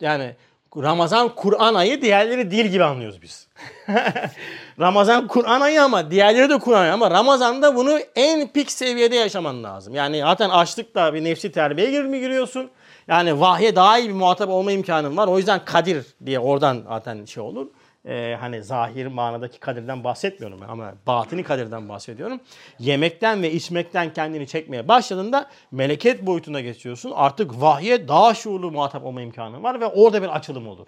[0.00, 0.36] Yani
[0.76, 3.48] Ramazan Kur'an ayı diğerleri değil gibi anlıyoruz biz.
[4.80, 9.64] Ramazan Kur'an ayı ama diğerleri de Kur'an ayı ama Ramazan'da bunu en pik seviyede yaşaman
[9.64, 9.94] lazım.
[9.94, 12.70] Yani zaten açlıkla bir nefsi terbiye girmi giriyorsun.
[13.08, 15.28] Yani vahye daha iyi bir muhatap olma imkanın var.
[15.28, 17.66] O yüzden Kadir diye oradan zaten şey olur.
[18.06, 22.40] Ee, hani zahir manadaki kadirden bahsetmiyorum ben ama batini kadirden bahsediyorum.
[22.78, 27.12] Yemekten ve içmekten kendini çekmeye başladığında meleket boyutuna geçiyorsun.
[27.14, 30.86] Artık vahye daha şuurlu muhatap olma imkanın var ve orada bir açılım olur.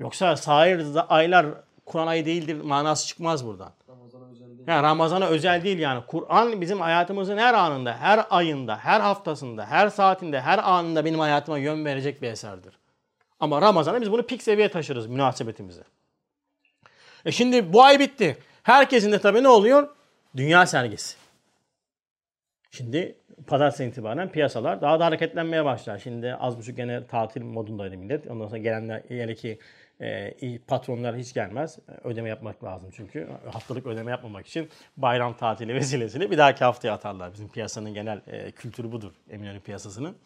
[0.00, 1.46] Yoksa sahir aylar
[1.86, 3.72] Kur'an ayı değildir manası çıkmaz buradan.
[4.66, 6.02] Yani Ramazan'a özel değil yani.
[6.06, 11.58] Kur'an bizim hayatımızın her anında, her ayında, her haftasında, her saatinde, her anında benim hayatıma
[11.58, 12.78] yön verecek bir eserdir.
[13.40, 15.82] Ama Ramazan'da biz bunu pik seviyeye taşırız münasebetimizi.
[17.24, 18.38] E şimdi bu ay bitti.
[18.62, 19.88] Herkesin de tabii ne oluyor?
[20.36, 21.16] Dünya sergisi.
[22.70, 23.14] Şimdi
[23.46, 25.98] pazartesi itibaren piyasalar daha da hareketlenmeye başlar.
[25.98, 28.26] Şimdi az buçuk gene tatil modundaydı millet.
[28.26, 29.58] Ondan sonra gelenler eğer ki
[30.00, 31.78] e, patronlar hiç gelmez.
[32.04, 33.28] Ödeme yapmak lazım çünkü.
[33.52, 37.32] Haftalık ödeme yapmamak için bayram tatili vesilesiyle bir dahaki haftaya atarlar.
[37.32, 39.12] Bizim piyasanın genel e, kültürü budur.
[39.30, 40.16] Eminönü piyasasının.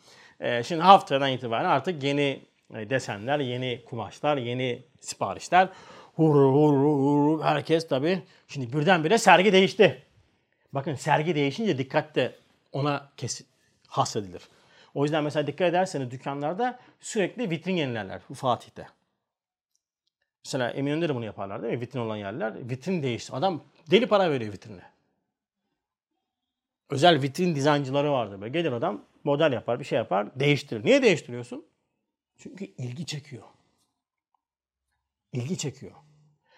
[0.41, 2.41] E, şimdi haftadan itibaren artık yeni
[2.73, 5.69] desenler, yeni kumaşlar, yeni siparişler.
[6.17, 8.23] Hur hur hur herkes tabii.
[8.49, 10.03] Şimdi birdenbire sergi değişti.
[10.73, 12.35] Bakın sergi değişince dikkat de
[12.73, 13.43] ona kes
[13.87, 14.43] hasredilir.
[14.95, 18.87] O yüzden mesela dikkat ederseniz dükkanlarda sürekli vitrin yenilerler Fatih'te.
[20.45, 21.81] Mesela Eminönü'nde de bunu yaparlar değil mi?
[21.81, 22.69] Vitrin olan yerler.
[22.71, 23.33] Vitrin değişti.
[23.33, 24.83] Adam deli para veriyor vitrine.
[26.91, 28.41] Özel vitrin dizayncıları vardır.
[28.41, 30.85] Böyle gelir adam model yapar, bir şey yapar, değiştirir.
[30.85, 31.65] Niye değiştiriyorsun?
[32.39, 33.43] Çünkü ilgi çekiyor.
[35.33, 35.93] İlgi çekiyor.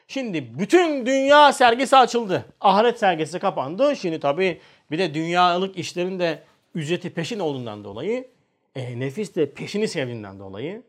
[0.09, 2.47] Şimdi bütün dünya sergisi açıldı.
[2.61, 3.97] Ahiret sergisi kapandı.
[3.97, 4.61] Şimdi tabii
[4.91, 6.43] bir de dünyalık işlerin de
[6.75, 8.29] ücreti peşin olduğundan dolayı
[8.75, 10.83] e, nefis de peşini sevdiğinden dolayı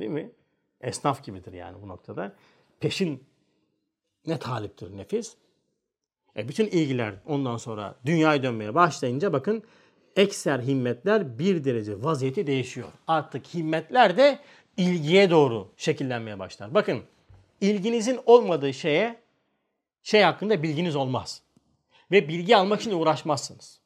[0.00, 0.30] değil mi?
[0.80, 2.34] Esnaf gibidir yani bu noktada.
[2.80, 3.24] Peşin
[4.26, 5.36] ne taliptir nefis?
[6.36, 9.62] E, bütün ilgiler ondan sonra dünyaya dönmeye başlayınca bakın
[10.16, 12.88] ekser himmetler bir derece vaziyeti değişiyor.
[13.06, 14.38] Artık himmetler de
[14.76, 16.74] ilgiye doğru şekillenmeye başlar.
[16.74, 17.02] Bakın
[17.60, 19.16] ilginizin olmadığı şeye
[20.02, 21.42] şey hakkında bilginiz olmaz.
[22.10, 23.80] Ve bilgi almak için uğraşmazsınız.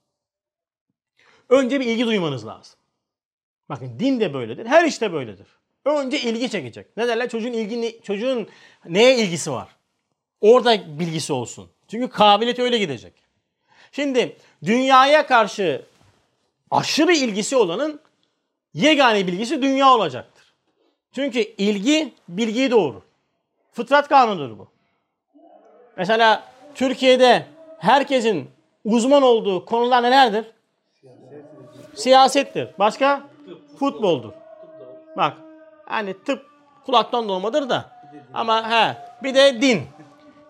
[1.49, 2.79] Önce bir ilgi duymanız lazım.
[3.69, 4.67] Bakın din de böyledir.
[4.67, 5.47] Her işte böyledir.
[5.85, 6.97] Önce ilgi çekecek.
[6.97, 7.29] Ne derler?
[7.29, 8.49] Çocuğun ilgini, çocuğun
[8.89, 9.69] neye ilgisi var?
[10.41, 11.71] Orada bilgisi olsun.
[11.89, 13.13] Çünkü kabiliyeti öyle gidecek.
[13.93, 15.87] Şimdi dünyaya karşı
[16.71, 18.01] aşırı ilgisi olanın
[18.75, 20.55] yegane bilgisi dünya olacaktır.
[21.13, 23.03] Çünkü ilgi bilgiyi doğurur.
[23.73, 24.69] Fıtrat kanunudur bu.
[25.97, 26.45] Mesela
[26.75, 27.47] Türkiye'de
[27.79, 28.51] herkesin
[28.85, 30.45] uzman olduğu konular nelerdir?
[31.95, 32.69] Siyasettir.
[32.79, 33.23] Başka?
[33.79, 34.33] Futboldur.
[35.17, 35.37] Bak
[35.87, 36.47] Hani tıp
[36.87, 37.91] kulaktan dolmadır da.
[38.35, 39.83] Ama he bir de din.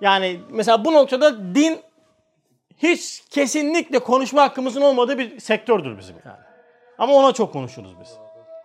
[0.00, 1.80] Yani mesela bu noktada din
[2.78, 6.38] hiç kesinlikle konuşma hakkımızın olmadığı bir sektördür bizim yani.
[6.98, 8.08] Ama ona çok konuşuruz biz.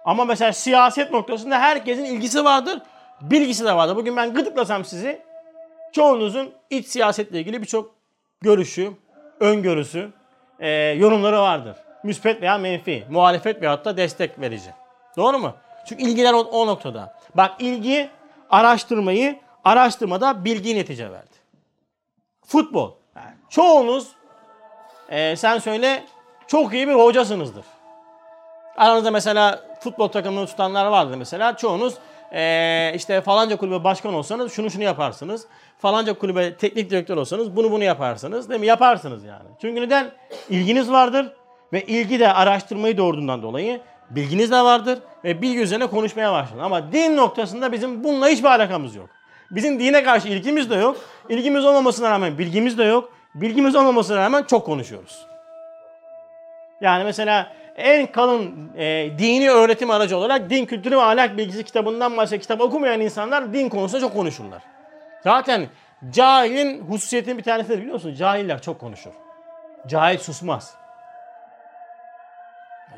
[0.05, 2.81] Ama mesela siyaset noktasında herkesin ilgisi vardır,
[3.21, 3.95] bilgisi de vardır.
[3.95, 5.21] Bugün ben gıdıklasam sizi,
[5.91, 7.95] çoğunuzun iç siyasetle ilgili birçok
[8.41, 8.91] görüşü,
[9.39, 10.11] öngörüsü,
[10.59, 11.77] e, yorumları vardır.
[12.03, 14.69] Müspet veya menfi, muhalefet veyahut da destek verici.
[15.17, 15.53] Doğru mu?
[15.85, 17.17] Çünkü ilgiler o, o noktada.
[17.35, 18.09] Bak ilgi
[18.49, 21.35] araştırmayı, araştırmada bilgi netice verdi.
[22.45, 23.00] Futbol.
[23.49, 24.07] Çoğunuz
[25.09, 26.03] e, sen söyle
[26.47, 27.65] çok iyi bir hocasınızdır.
[28.77, 31.57] Aranızda mesela futbol takımını tutanlar vardır mesela.
[31.57, 31.93] Çoğunuz
[32.33, 35.47] eee, işte falanca kulübe başkan olsanız şunu şunu yaparsınız.
[35.79, 38.49] Falanca kulübe teknik direktör olsanız bunu bunu yaparsınız.
[38.49, 38.67] Değil mi?
[38.67, 39.49] Yaparsınız yani.
[39.61, 40.11] Çünkü neden?
[40.49, 41.33] İlginiz vardır
[41.73, 46.61] ve ilgi de araştırmayı doğurduğundan dolayı bilginiz de vardır ve bilgi üzerine konuşmaya başladın.
[46.61, 49.09] Ama din noktasında bizim bununla hiçbir alakamız yok.
[49.51, 50.97] Bizim dine karşı ilgimiz de yok.
[51.29, 53.13] İlgimiz olmamasına rağmen bilgimiz de yok.
[53.35, 55.25] Bilgimiz olmamasına rağmen çok konuşuyoruz.
[56.81, 62.17] Yani mesela en kalın e, dini öğretim aracı olarak din kültürü ve ahlak bilgisi kitabından
[62.17, 64.61] başka kitap okumayan insanlar din konusunda çok konuşurlar.
[65.23, 65.67] Zaten
[66.09, 68.13] cahilin hususiyetinin bir tanesi de biliyor musun?
[68.13, 69.11] Cahiller çok konuşur.
[69.87, 70.73] Cahil susmaz.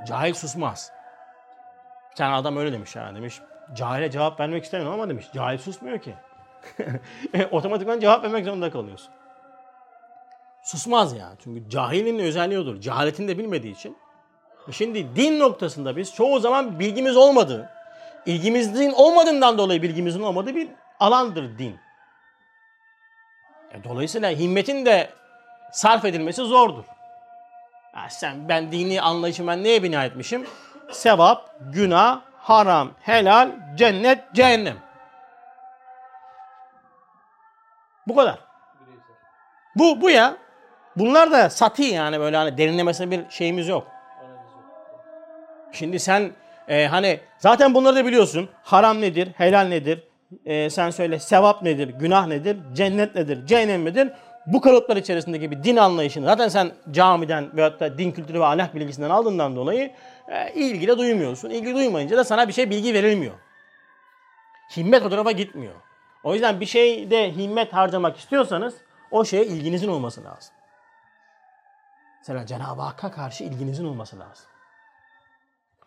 [0.08, 0.92] Cahil susmaz.
[2.12, 3.40] Bir tane adam öyle demiş yani demiş.
[3.74, 5.26] Cahile cevap vermek istemiyorum ama demiş.
[5.34, 6.14] Cahil susmuyor ki.
[7.34, 9.10] E, Otomatikman cevap vermek zorunda kalıyorsun.
[10.64, 11.36] Susmaz yani.
[11.44, 12.82] Çünkü cahilin özelliği odur.
[12.82, 13.98] Cehaletini de bilmediği için.
[14.72, 17.70] Şimdi din noktasında biz çoğu zaman bilgimiz olmadığı,
[18.26, 21.80] ilgimizin olmadığından dolayı bilgimizin olmadığı bir alandır din.
[23.72, 25.10] E, Dolayısıyla himmetin de
[25.72, 26.84] sarf edilmesi zordur.
[27.96, 30.46] Ya sen ben dini anlayışımı ben neye bina etmişim?
[30.92, 34.78] Sevap, günah, haram, helal, cennet, cehennem.
[38.08, 38.40] Bu kadar.
[39.76, 40.38] Bu bu ya.
[40.96, 43.88] Bunlar da sati yani böyle hani derinlemesine bir şeyimiz yok.
[45.72, 46.32] Şimdi sen
[46.68, 48.50] e, hani zaten bunları da biliyorsun.
[48.64, 49.30] Haram nedir?
[49.38, 50.04] Helal nedir?
[50.46, 51.88] E, sen söyle sevap nedir?
[51.88, 52.58] Günah nedir?
[52.74, 53.46] Cennet nedir?
[53.46, 54.12] Cehennem nedir?
[54.46, 58.76] Bu kalıplar içerisindeki bir din anlayışını zaten sen camiden veyahut da din kültürü ve ahlak
[58.76, 59.92] bilgisinden aldığından dolayı
[60.28, 61.50] e, ilgi de duymuyorsun.
[61.50, 63.34] İlgi duymayınca da sana bir şey bilgi verilmiyor.
[64.78, 65.74] Himmet o tarafa gitmiyor.
[66.24, 68.76] O yüzden bir şeyde himmet harcamak istiyorsanız
[69.12, 70.54] o şeye ilginizin olması lazım.
[72.20, 74.46] Mesela Cenab-ı Hakk'a karşı ilginizin olması lazım.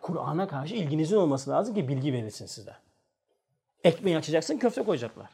[0.01, 2.76] Kur'an'a karşı ilginizin olması lazım ki bilgi verilsin size.
[3.84, 5.30] Ekmeği açacaksın köfte koyacaklar.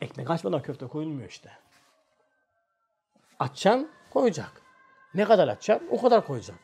[0.00, 1.50] Ekmek açmadan köfte koyulmuyor işte.
[3.38, 4.62] Açacaksın koyacak.
[5.14, 6.58] Ne kadar açacaksın o kadar koyacak.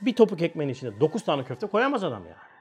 [0.00, 2.51] Bir topuk ekmeğin içine 9 tane köfte koyamaz adam ya.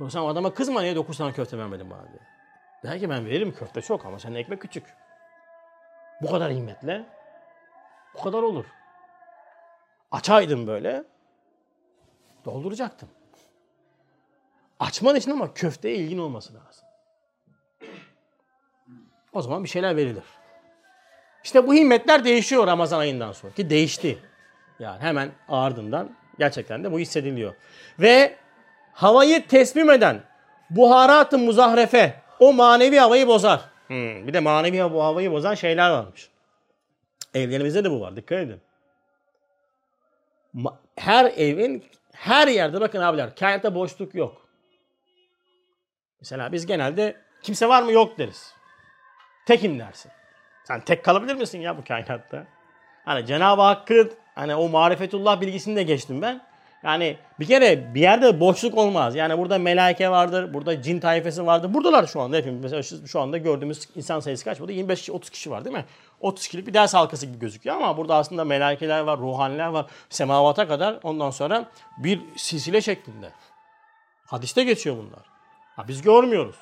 [0.00, 2.20] Sonra sen adama kızma niye 9 tane köfte vermedin bana diye.
[2.82, 4.84] Der ki ben veririm köfte çok ama senin ekmek küçük.
[6.22, 7.04] Bu kadar himmetle
[8.14, 8.64] bu kadar olur.
[10.12, 11.04] Açaydım böyle
[12.44, 13.08] dolduracaktım.
[14.78, 16.84] Açman için ama köfteye ilgin olması lazım.
[19.32, 20.24] O zaman bir şeyler verilir.
[21.44, 24.18] İşte bu himmetler değişiyor Ramazan ayından sonra ki değişti.
[24.78, 27.54] Yani hemen ardından gerçekten de bu hissediliyor.
[27.98, 28.36] Ve
[28.92, 30.22] havayı teslim eden
[30.70, 33.60] buharat-ı muzahrefe o manevi havayı bozar.
[33.86, 36.30] Hmm, bir de manevi bu havayı bozan şeyler varmış.
[37.34, 38.16] Evlerimizde de bu var.
[38.16, 38.60] Dikkat edin.
[40.96, 44.48] Her evin her yerde bakın abiler kainatta boşluk yok.
[46.20, 48.54] Mesela biz genelde kimse var mı yok deriz.
[49.46, 50.12] Tekim dersin.
[50.64, 52.46] Sen tek kalabilir misin ya bu kainatta?
[53.04, 56.40] Hani Cenab-ı Hakk'ın hani o marifetullah bilgisini de geçtim ben.
[56.82, 59.14] Yani bir kere bir yerde boşluk olmaz.
[59.14, 61.74] Yani burada melaike vardır, burada cin tayfesi vardır.
[61.74, 62.62] Buradalar şu anda hepimiz.
[62.72, 64.60] Mesela şu- anda gördüğümüz insan sayısı kaç?
[64.60, 65.84] Burada 25-30 kişi var değil mi?
[66.20, 69.86] 30 kişilik bir ders halkası gibi gözüküyor ama burada aslında melaikeler var, ruhaniler var.
[70.08, 71.64] Semavata kadar ondan sonra
[71.98, 73.30] bir silsile şeklinde.
[74.26, 75.22] Hadiste geçiyor bunlar.
[75.76, 76.56] Ha, biz görmüyoruz.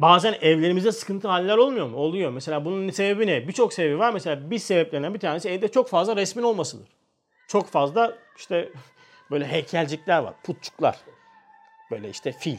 [0.00, 1.96] Bazen evlerimizde sıkıntı haller olmuyor mu?
[1.96, 2.30] Oluyor.
[2.30, 3.48] Mesela bunun sebebi ne?
[3.48, 4.12] Birçok sebebi var.
[4.12, 6.95] Mesela bir sebeplerinden bir tanesi evde çok fazla resmin olmasıdır.
[7.46, 8.72] Çok fazla işte
[9.30, 10.34] böyle heykelcikler var.
[10.42, 10.98] Putçuklar.
[11.90, 12.56] Böyle işte fil.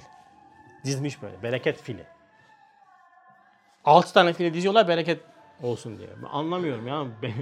[0.86, 1.44] Dizmiş böyle.
[1.44, 2.06] Bereket fili.
[3.86, 5.20] Altı tane fili diziyorlar bereket
[5.64, 6.10] olsun diye.
[6.24, 7.08] Ben anlamıyorum ya.
[7.22, 7.34] Ben-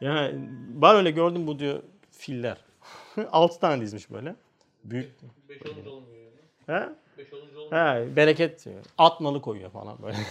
[0.00, 0.30] ya
[0.68, 2.56] ben öyle gördüm bu diyor filler.
[3.32, 4.36] Altı tane dizmiş böyle.
[4.84, 5.12] Büyük.
[5.48, 6.22] 5 olunca olmuyor
[6.66, 6.80] yani.
[6.80, 6.88] He?
[7.18, 7.96] 5 olunca olmuyor.
[8.10, 8.84] He, bereket diyor.
[8.98, 10.16] At koyuyor falan böyle.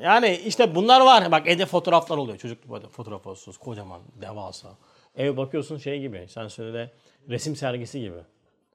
[0.00, 1.32] Yani işte bunlar var.
[1.32, 2.38] Bak evde fotoğraflar oluyor.
[2.38, 3.58] Çocuk böyle fotoğraf olsunuz.
[3.58, 4.68] Kocaman, devasa.
[5.16, 6.26] Ev bakıyorsun şey gibi.
[6.28, 6.90] Sen söyle
[7.28, 8.18] resim sergisi gibi.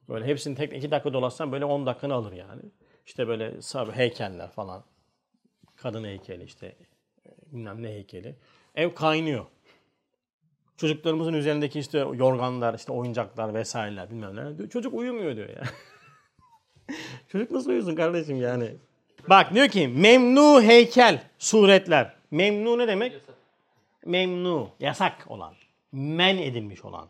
[0.09, 2.61] Böyle hepsini tek iki dakika dolaşsan böyle 10 dakikanı alır yani.
[3.05, 4.83] İşte böyle sab- heykeller falan.
[5.75, 6.75] Kadın heykeli işte.
[7.51, 8.35] Bilmem ne heykeli.
[8.75, 9.45] Ev kaynıyor.
[10.77, 14.57] Çocuklarımızın üzerindeki işte yorganlar, işte oyuncaklar vesaireler bilmem ne.
[14.57, 15.63] Diyor, Çocuk uyumuyor diyor ya.
[17.27, 18.75] Çocuk nasıl uyusun kardeşim yani?
[19.29, 22.13] Bak diyor ki memnu heykel suretler.
[22.31, 23.13] Memnu ne demek?
[24.05, 24.69] Memnu.
[24.79, 25.53] Yasak olan.
[25.91, 27.09] Men edilmiş olan.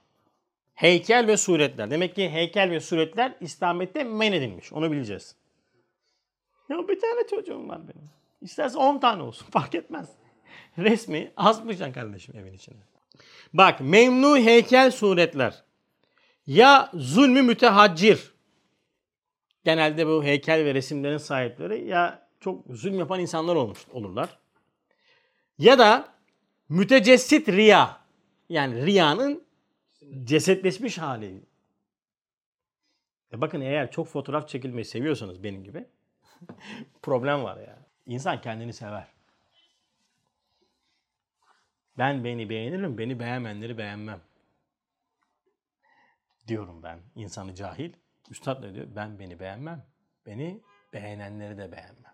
[0.73, 1.91] Heykel ve suretler.
[1.91, 4.73] Demek ki heykel ve suretler İslamiyet'te men edilmiş.
[4.73, 5.35] Onu bileceğiz.
[6.69, 8.09] Ya bir tane çocuğum var benim.
[8.41, 10.09] İsterse 10 tane olsun fark etmez.
[10.77, 12.77] Resmi asmayacaksın kardeşim evin içine.
[13.53, 15.63] Bak memnu heykel suretler.
[16.47, 18.33] Ya zulmü mütehaccir.
[19.63, 24.39] Genelde bu heykel ve resimlerin sahipleri ya çok zulüm yapan insanlar olmuş olurlar.
[25.57, 26.13] Ya da
[26.69, 28.06] mütecessit riya.
[28.49, 29.43] Yani riyanın
[30.23, 31.43] cesetleşmiş hali.
[33.33, 35.85] E bakın eğer çok fotoğraf çekilmeyi seviyorsanız benim gibi
[37.01, 37.77] problem var ya.
[38.05, 39.07] İnsan kendini sever.
[41.97, 44.21] Ben beni beğenirim, beni beğenmeyenleri beğenmem.
[46.47, 46.99] Diyorum ben.
[47.15, 47.93] insanı cahil.
[48.29, 48.87] Üstad ne diyor?
[48.95, 49.85] Ben beni beğenmem.
[50.25, 50.61] Beni
[50.93, 52.13] beğenenleri de beğenmem.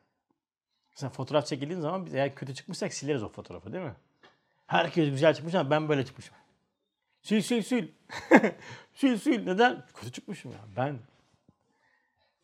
[0.92, 3.96] Mesela fotoğraf çekildiğin zaman biz eğer kötü çıkmışsak sileriz o fotoğrafı değil mi?
[4.68, 6.36] Herkes güzel çıkmış ama ben böyle çıkmışım.
[7.28, 7.86] Sil sil sil.
[9.00, 9.40] sil sil.
[9.46, 9.84] Neden?
[9.94, 10.60] Kötü çıkmışım ya.
[10.78, 11.00] Ben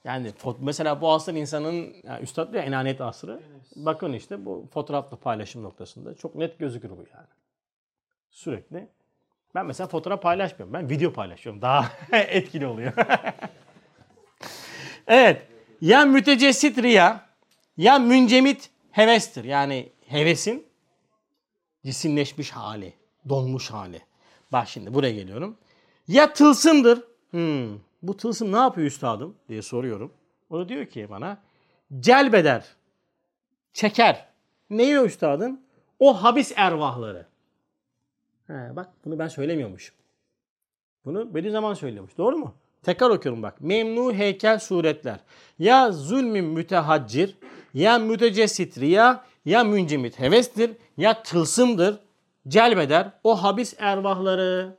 [0.03, 3.39] yani mesela bu asır insanın yani üstad diyor enaniyet asrı.
[3.75, 7.27] Bakın işte bu fotoğrafla paylaşım noktasında çok net gözükür bu yani.
[8.29, 8.87] Sürekli.
[9.55, 10.73] Ben mesela fotoğraf paylaşmıyorum.
[10.73, 11.61] Ben video paylaşıyorum.
[11.61, 12.93] Daha etkili oluyor.
[15.07, 15.47] evet.
[15.81, 17.29] Ya mütecessit riya
[17.77, 19.43] ya müncemit hevestir.
[19.43, 20.68] Yani hevesin
[21.85, 22.93] cisimleşmiş hali,
[23.29, 24.01] donmuş hali.
[24.51, 25.57] Bak şimdi buraya geliyorum.
[26.07, 27.03] Ya tılsımdır.
[27.31, 30.13] Hmm, bu tılsım ne yapıyor üstadım diye soruyorum.
[30.49, 31.37] O da diyor ki bana
[31.99, 32.65] celbeder,
[33.73, 34.29] çeker.
[34.69, 35.59] Neyi üstadım?
[35.99, 37.27] O habis ervahları.
[38.47, 39.95] He, bak bunu ben söylemiyormuşum.
[41.05, 42.17] Bunu Bediüzzaman söylüyormuş.
[42.17, 42.53] Doğru mu?
[42.83, 43.61] Tekrar okuyorum bak.
[43.61, 45.19] Memnu heykel suretler.
[45.59, 47.37] Ya zulmün mütehaccir,
[47.73, 51.99] ya mütecessit riya, ya müncimit hevestir, ya tılsımdır.
[52.47, 54.77] Celbeder o habis ervahları.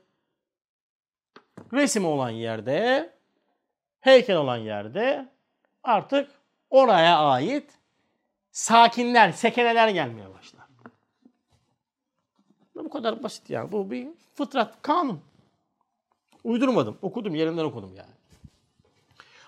[1.73, 3.13] Resim olan yerde,
[4.01, 5.29] heykel olan yerde
[5.83, 6.31] artık
[6.71, 7.71] oraya ait
[8.51, 10.67] sakinler, sekeneler gelmeye başlar.
[12.75, 13.73] Bu kadar basit yani.
[13.73, 15.21] Bu bir fıtrat, kanun.
[16.45, 16.99] Uydurmadım.
[17.03, 18.20] Okudum, yerinden okudum yani.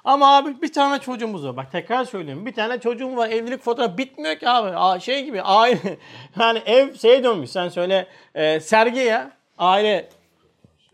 [0.05, 1.57] Ama abi bir tane çocuğumuz var.
[1.57, 2.47] Bak tekrar söylüyorum.
[2.47, 3.31] Bir tane çocuğum var.
[3.31, 4.77] Evlilik fotoğrafı bitmiyor ki abi.
[4.77, 5.99] Aa, şey gibi aile.
[6.41, 7.51] Yani ev şeye dönmüş.
[7.51, 9.33] Sen söyle e, sergi ya.
[9.59, 10.09] Aile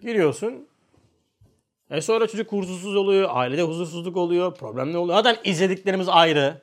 [0.02, 0.68] giriyorsun.
[1.90, 3.28] E sonra çocuk huzursuz oluyor.
[3.32, 4.54] Ailede huzursuzluk oluyor.
[4.54, 5.16] Problem ne oluyor?
[5.18, 6.62] Zaten izlediklerimiz ayrı.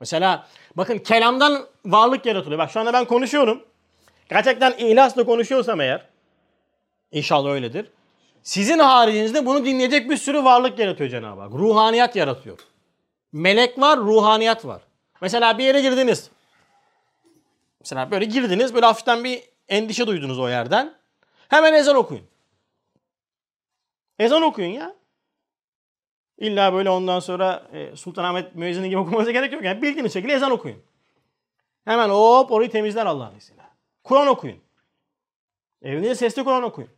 [0.00, 2.58] Mesela bakın kelamdan varlık yaratılıyor.
[2.58, 3.62] Bak şu anda ben konuşuyorum.
[4.28, 6.04] Gerçekten ihlasla konuşuyorsam eğer.
[7.12, 7.86] İnşallah öyledir.
[8.46, 11.52] Sizin haricinizde bunu dinleyecek bir sürü varlık yaratıyor Cenab-ı Hak.
[11.52, 12.58] Ruhaniyat yaratıyor.
[13.32, 14.82] Melek var, ruhaniyat var.
[15.20, 16.30] Mesela bir yere girdiniz.
[17.80, 20.94] Mesela böyle girdiniz, böyle hafiften bir endişe duydunuz o yerden.
[21.48, 22.24] Hemen ezan okuyun.
[24.18, 24.94] Ezan okuyun ya.
[26.38, 29.64] İlla böyle ondan sonra e, Sultanahmet müezzini gibi okumanıza gerek yok.
[29.64, 30.82] Yani bildiğiniz şekilde ezan okuyun.
[31.84, 33.62] Hemen hop orayı temizler Allah'ın izniyle.
[34.04, 34.58] Kur'an okuyun.
[35.82, 36.90] Evinizde sesli Kur'an okuyun.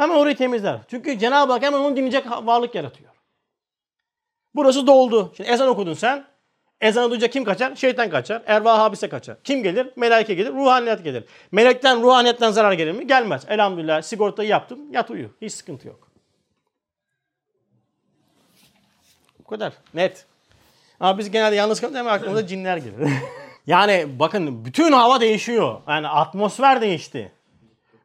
[0.00, 0.80] Hemen orayı temizler.
[0.88, 3.10] Çünkü Cenab-ı Hak hemen onu dinleyecek varlık yaratıyor.
[4.54, 5.32] Burası doldu.
[5.36, 6.24] Şimdi ezan okudun sen.
[6.80, 7.76] Ezanı duyunca kim kaçar?
[7.76, 8.42] Şeytan kaçar.
[8.46, 9.42] Ervah habise kaçar.
[9.44, 9.90] Kim gelir?
[9.96, 10.52] Melaike gelir.
[10.52, 11.24] Ruhaniyet gelir.
[11.52, 13.06] Melekten, ruhaniyetten zarar gelir mi?
[13.06, 13.44] Gelmez.
[13.48, 14.92] Elhamdülillah sigortayı yaptım.
[14.92, 15.30] Yat uyu.
[15.42, 16.08] Hiç sıkıntı yok.
[19.38, 19.72] Bu kadar.
[19.94, 20.26] Net.
[21.00, 23.12] Ama biz genelde yalnız kalınca hemen aklımıza cinler gelir.
[23.66, 25.80] yani bakın bütün hava değişiyor.
[25.88, 27.32] Yani atmosfer değişti.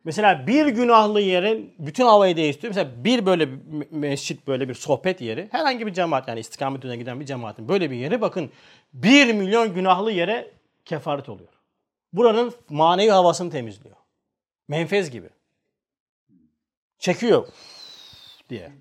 [0.06, 2.76] Mesela bir günahlı yerin bütün havayı değiştiriyor.
[2.76, 5.48] Mesela bir böyle bir mescit, böyle bir sohbet yeri.
[5.52, 8.52] Herhangi bir cemaat yani istikamet yoluna giden bir cemaatin böyle bir yeri bakın
[8.94, 10.52] bir milyon günahlı yere
[10.86, 11.50] kefaret oluyor.
[12.14, 13.96] Buranın manevi havasını temizliyor.
[14.68, 15.30] Menfez gibi.
[17.00, 17.48] Çekiyor
[18.50, 18.72] diye.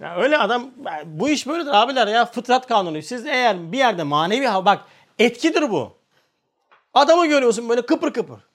[0.00, 0.70] Ya öyle adam
[1.04, 3.02] bu iş böyledir abiler ya fıtrat kanunu.
[3.02, 4.84] Siz eğer bir yerde manevi hava bak
[5.18, 5.96] etkidir bu.
[6.94, 8.53] Adamı görüyorsun böyle kıpır kıpır.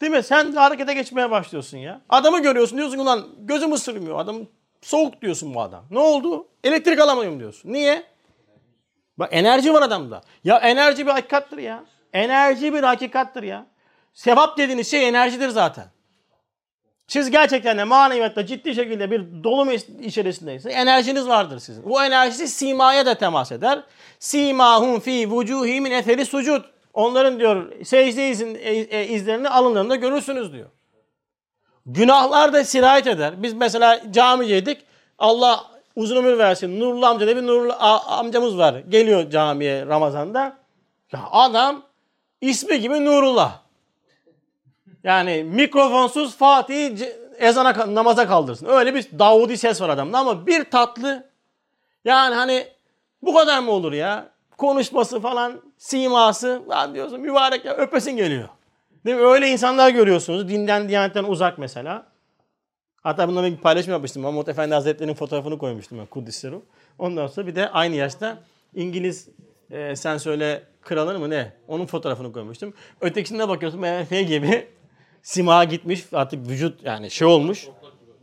[0.00, 0.22] Değil mi?
[0.22, 2.00] Sen de harekete geçmeye başlıyorsun ya.
[2.08, 4.18] Adamı görüyorsun diyorsun ulan gözüm ısırmıyor.
[4.18, 4.36] Adam
[4.82, 5.84] soğuk diyorsun bu adam.
[5.90, 6.48] Ne oldu?
[6.64, 7.72] Elektrik alamıyorum diyorsun.
[7.72, 8.02] Niye?
[9.18, 10.22] Bak enerji var adamda.
[10.44, 11.84] Ya enerji bir hakikattır ya.
[12.12, 13.66] Enerji bir hakikattır ya.
[14.14, 15.86] Sevap dediğiniz şey enerjidir zaten.
[17.06, 19.70] Siz gerçekten de maneviyatta ciddi şekilde bir dolum
[20.02, 21.84] içerisindeyseniz enerjiniz vardır sizin.
[21.84, 23.82] Bu enerjisi simaya da temas eder.
[24.18, 26.64] Simahum fi vucuhi min eferi sucud.
[26.94, 30.68] Onların diyor secde izin, e, e, izlerini alınlarında görürsünüz diyor.
[31.86, 33.42] Günahlar da sirayet eder.
[33.42, 34.82] Biz mesela camideydik.
[35.18, 35.64] Allah
[35.96, 36.80] uzun ömür versin.
[36.80, 37.72] Nurlu amca da bir Nurlu
[38.06, 38.74] amcamız var.
[38.88, 40.56] Geliyor camiye Ramazan'da.
[41.12, 41.82] Ya adam
[42.40, 43.58] ismi gibi Nurullah.
[45.04, 46.98] Yani mikrofonsuz Fatih
[47.38, 48.66] ezana namaza kaldırsın.
[48.66, 51.30] Öyle bir Davudi ses var adamda ama bir tatlı
[52.04, 52.68] yani hani
[53.22, 54.28] bu kadar mı olur ya?
[54.60, 58.48] Konuşması falan, siması lan diyorsun mübarek ya öpesin geliyor.
[59.06, 59.22] Değil mi?
[59.22, 60.48] Öyle insanlar görüyorsunuz.
[60.48, 62.06] Dinden, diyanetten uzak mesela.
[63.02, 64.22] Hatta bununla bir paylaşım yapmıştım.
[64.22, 66.52] Mahmut Efendi Hazretleri'nin fotoğrafını koymuştum ben Kudüs'ü.
[66.98, 68.38] Ondan sonra bir de aynı yaşta
[68.74, 69.28] İngiliz
[69.70, 71.52] e, sen söyle kralını mı ne?
[71.68, 72.74] Onun fotoğrafını koymuştum.
[73.00, 74.68] Ötekisine bakıyorsun MF gibi
[75.22, 77.68] sima gitmiş artık vücut yani şey olmuş.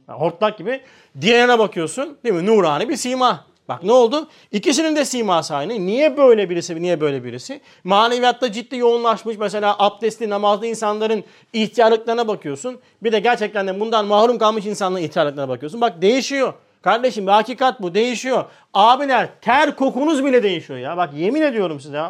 [0.08, 0.82] Hortlak gibi.
[1.22, 2.46] Diğerine bakıyorsun değil mi?
[2.46, 3.48] Nurani bir sima.
[3.68, 4.28] Bak ne oldu?
[4.52, 5.74] İkisinin de siması aynı.
[5.86, 7.62] Niye böyle birisi, niye böyle birisi?
[7.84, 9.38] Maneviyatta ciddi yoğunlaşmış.
[9.38, 12.80] Mesela abdestli, namazlı insanların ihtiyarlıklarına bakıyorsun.
[13.04, 15.82] Bir de gerçekten de bundan mahrum kalmış insanların ihtiyarlıklarına bakıyorsun.
[15.82, 16.54] Bak değişiyor.
[16.82, 17.94] Kardeşim hakikat bu.
[17.94, 18.46] Değişiyor.
[18.74, 20.98] Abiler ter kokunuz bile değişiyor ya.
[20.98, 22.02] Bak yemin ediyorum size.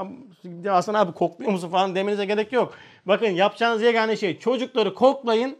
[0.69, 2.73] Aslında abi kokluyor musun falan demenize gerek yok.
[3.05, 5.57] Bakın yapacağınız yegane şey çocukları koklayın.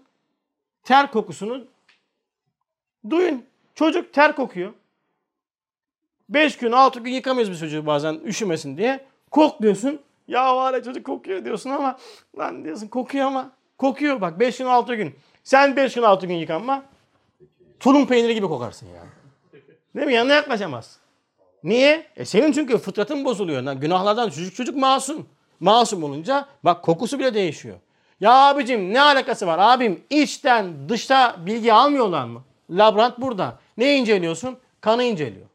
[0.84, 1.66] Ter kokusunu
[3.10, 3.46] duyun.
[3.76, 4.74] Çocuk ter kokuyor.
[6.30, 9.06] 5 gün 6 gün yıkamıyoruz bir çocuğu bazen üşümesin diye.
[9.32, 10.00] Kokluyorsun.
[10.28, 11.98] Ya var ya çocuk kokuyor diyorsun ama
[12.38, 15.16] lan diyorsun kokuyor ama kokuyor bak 5 gün 6 gün.
[15.44, 16.84] Sen 5 gün 6 gün yıkanma.
[17.80, 19.10] Tulum peyniri gibi kokarsın yani.
[19.96, 20.14] Değil mi?
[20.14, 21.00] Yanına yaklaşamaz.
[21.64, 22.08] Niye?
[22.16, 23.62] E senin çünkü fıtratın bozuluyor.
[23.62, 25.28] Lan günahlardan çocuk çocuk masum.
[25.60, 27.76] Masum olunca bak kokusu bile değişiyor.
[28.20, 29.60] Ya abicim ne alakası var?
[29.60, 32.44] Abim içten dışta bilgi almıyorlar mı?
[32.70, 33.60] Laborant burada.
[33.78, 34.58] Ne inceliyorsun?
[34.82, 35.46] Kanı inceliyor.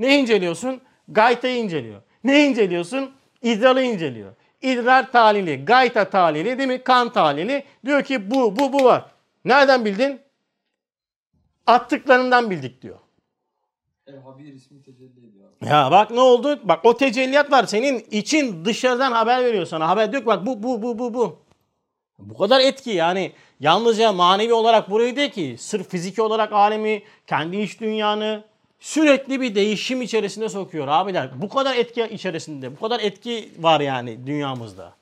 [0.00, 0.80] Ne inceliyorsun?
[1.08, 2.02] Gaytayı inceliyor.
[2.24, 3.10] Ne inceliyorsun?
[3.42, 4.34] İdrarı inceliyor.
[4.62, 6.82] İdrar tahlili, gayta tahlili değil mi?
[6.82, 7.64] Kan tahlili.
[7.84, 9.04] Diyor ki bu, bu, bu var.
[9.44, 10.20] Nereden bildin?
[11.66, 12.98] Attıklarından bildik diyor.
[14.06, 15.50] El Habir ismi tecelli ediyor.
[15.66, 16.60] Ya bak ne oldu?
[16.64, 17.64] Bak o tecelliyat var.
[17.64, 19.88] Senin için dışarıdan haber veriyor sana.
[19.88, 21.38] Haber diyor ki bak bu, bu, bu, bu, bu.
[22.18, 27.56] Bu kadar etki yani yalnızca manevi olarak burayı değil ki sırf fiziki olarak alemi, kendi
[27.56, 28.49] iç dünyanı
[28.80, 31.28] sürekli bir değişim içerisinde sokuyor abiler.
[31.34, 34.92] Bu kadar etki içerisinde, bu kadar etki var yani dünyamızda.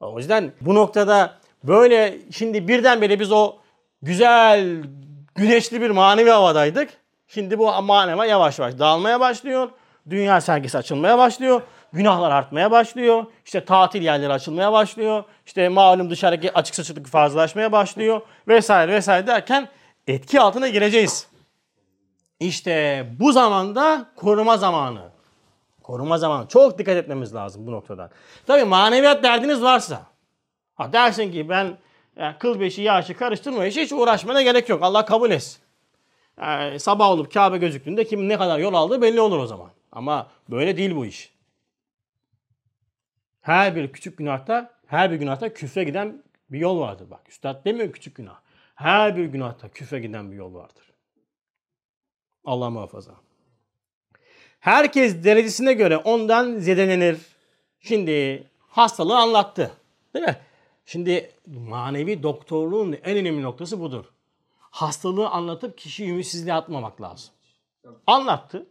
[0.00, 3.56] O yüzden bu noktada böyle şimdi birdenbire biz o
[4.02, 4.82] güzel
[5.34, 6.90] güneşli bir manevi havadaydık.
[7.28, 9.70] Şimdi bu manevi yavaş yavaş dağılmaya başlıyor.
[10.10, 11.62] Dünya sergisi açılmaya başlıyor.
[11.92, 13.24] Günahlar artmaya başlıyor.
[13.44, 15.24] İşte tatil yerleri açılmaya başlıyor.
[15.46, 18.20] İşte malum dışarıdaki açık saçıklık fazlalaşmaya başlıyor.
[18.48, 19.68] Vesaire vesaire derken
[20.06, 21.31] etki altına gireceğiz.
[22.42, 25.10] İşte bu zamanda koruma zamanı.
[25.82, 26.48] Koruma zamanı.
[26.48, 28.10] Çok dikkat etmemiz lazım bu noktadan.
[28.46, 30.02] Tabii maneviyat derdiniz varsa.
[30.74, 31.78] Ha dersin ki ben
[32.16, 34.82] yani kıl beşi yaşı karıştırma işi hiç uğraşmana gerek yok.
[34.82, 35.62] Allah kabul etsin.
[36.40, 39.70] Yani sabah olup Kabe gözüktüğünde kim ne kadar yol aldığı belli olur o zaman.
[39.92, 41.32] Ama böyle değil bu iş.
[43.40, 47.10] Her bir küçük günahta, her bir günahta küfre giden bir yol vardır.
[47.10, 48.40] Bak üstad demiyor küçük günah.
[48.74, 50.91] Her bir günahta küfre giden bir yol vardır.
[52.44, 53.12] Allah muhafaza.
[54.60, 57.18] Herkes derecesine göre ondan zedelenir.
[57.80, 59.70] Şimdi hastalığı anlattı.
[60.14, 60.36] Değil mi?
[60.86, 64.04] Şimdi manevi doktorluğun en önemli noktası budur.
[64.58, 67.34] Hastalığı anlatıp kişiyi ümitsizliğe atmamak lazım.
[68.06, 68.66] Anlattı.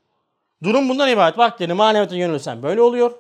[0.64, 1.38] Durum bundan ibaret.
[1.38, 3.12] Bak dedi maneviyata yönelirsen böyle oluyor.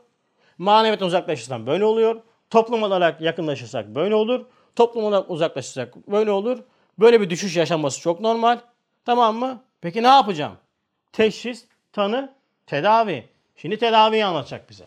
[0.57, 2.21] Maneviyattan uzaklaşırsan böyle oluyor.
[2.49, 4.45] Toplum olarak yakınlaşırsak böyle olur.
[4.75, 6.59] Toplum olarak uzaklaşırsak böyle olur.
[6.99, 8.59] Böyle bir düşüş yaşanması çok normal.
[9.05, 9.63] Tamam mı?
[9.81, 10.57] Peki ne yapacağım?
[11.11, 12.33] Teşhis, tanı,
[12.67, 13.29] tedavi.
[13.55, 14.85] Şimdi tedaviyi anlatacak bize.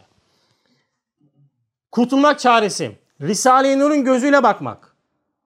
[1.92, 2.98] Kurtulmak çaresi.
[3.20, 4.94] Risale-i Nur'un gözüyle bakmak.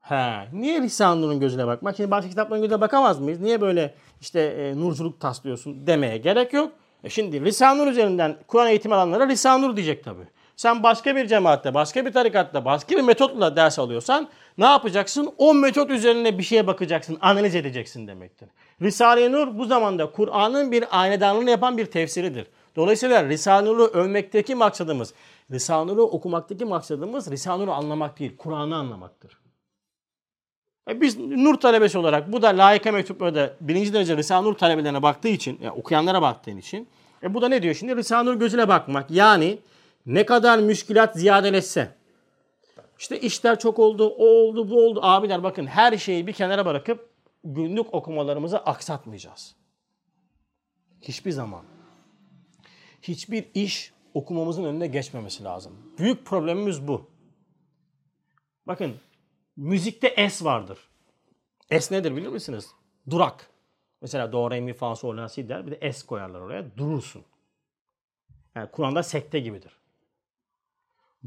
[0.01, 1.96] He, niye Risale-i Nur'un gözüyle bakmak?
[1.96, 3.40] Şimdi başka kitapların gözüyle bakamaz mıyız?
[3.40, 6.72] Niye böyle işte e, nurculuk taslıyorsun demeye gerek yok.
[7.05, 10.26] E şimdi Risale-i Nur üzerinden Kur'an eğitimi alanlara Risale-i Nur diyecek tabii.
[10.57, 14.28] Sen başka bir cemaatte, başka bir tarikatta, başka bir metotla ders alıyorsan
[14.59, 15.34] ne yapacaksın?
[15.38, 18.49] O metot üzerine bir şeye bakacaksın, analiz edeceksin demektir.
[18.82, 22.46] Risale-i Nur bu zamanda Kur'an'ın bir aynedarlığını yapan bir tefsiridir.
[22.76, 25.14] Dolayısıyla Risale-i Nur'u övmekteki maksadımız,
[25.50, 29.38] Risale-i Nur'u okumaktaki maksadımız Risale-i Nur'u anlamak değil, Kur'an'ı anlamaktır.
[30.90, 35.28] E biz Nur talebesi olarak bu da layıka mektuplarda birinci derece Risale-i Nur talebelerine baktığı
[35.28, 36.88] için, yani okuyanlara baktığın için
[37.22, 37.96] E bu da ne diyor şimdi?
[37.96, 39.10] Risale-i Nur gözüyle bakmak.
[39.10, 39.58] Yani
[40.06, 41.88] ne kadar müşkilat ziyadeleşse.
[42.98, 45.00] İşte işler çok oldu, o oldu, bu oldu.
[45.02, 47.07] Abiler bakın her şeyi bir kenara bırakıp
[47.45, 49.57] günlük okumalarımızı aksatmayacağız.
[51.01, 51.64] Hiçbir zaman.
[53.03, 55.95] Hiçbir iş okumamızın önüne geçmemesi lazım.
[55.99, 57.11] Büyük problemimiz bu.
[58.66, 58.97] Bakın
[59.57, 60.78] müzikte S vardır.
[61.80, 62.70] S nedir bilir misiniz?
[63.11, 63.51] Durak.
[64.01, 65.66] Mesela do, re, mi, fa, sol, la, si der.
[65.66, 66.76] Bir de S koyarlar oraya.
[66.76, 67.24] Durursun.
[68.55, 69.72] Yani Kur'an'da sekte gibidir.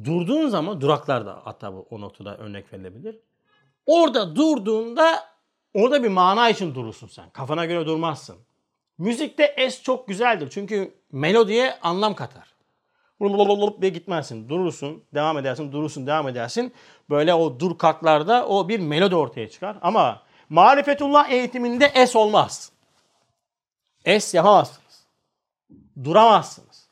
[0.04, 3.20] Durduğun zaman duraklarda hatta bu o noktada örnek verilebilir.
[3.86, 5.31] Orada durduğunda
[5.74, 7.30] orada bir mana için durursun sen.
[7.30, 8.36] Kafana göre durmazsın.
[8.98, 10.50] Müzikte S çok güzeldir.
[10.50, 12.52] Çünkü melodiye anlam katar.
[13.22, 14.50] Lulululup diye gitmezsin.
[14.50, 16.74] Durursun, devam edersin, durursun, devam edersin.
[17.10, 19.78] Böyle o dur kalklarda o bir melodi ortaya çıkar.
[19.82, 22.72] Ama marifetullah eğitiminde S olmaz.
[24.06, 25.06] S yapamazsınız.
[26.04, 26.90] Duramazsınız.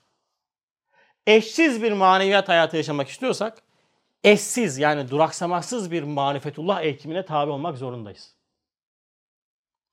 [1.28, 3.62] Eşsiz bir maneviyat hayatı yaşamak istiyorsak
[4.24, 8.39] eşsiz yani duraksamaksız bir marifetullah eğitimine tabi olmak zorundayız.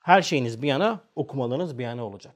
[0.06, 2.34] Her şeyiniz bir yana, okumalarınız bir yana olacak.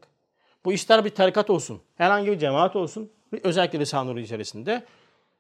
[0.65, 3.13] Bu ister bir tarikat olsun, herhangi bir cemaat olsun,
[3.43, 4.85] özellikle Risale-i içerisinde.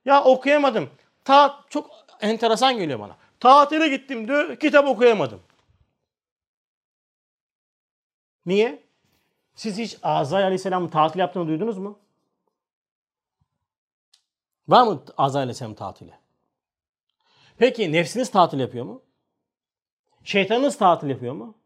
[0.04, 0.90] Ya okuyamadım.
[1.24, 3.16] Ta çok enteresan geliyor bana.
[3.40, 5.40] Tatile gittim diyor, kitap okuyamadım.
[8.46, 8.82] Niye?
[9.54, 11.98] Siz hiç Azrail Aleyhisselam'ın tatil yaptığını duydunuz mu?
[14.68, 16.12] Var mı Azrail Aleyhisselam tatili?
[17.58, 19.02] Peki nefsiniz tatil yapıyor mu?
[20.24, 21.59] Şeytanınız tatil yapıyor mu?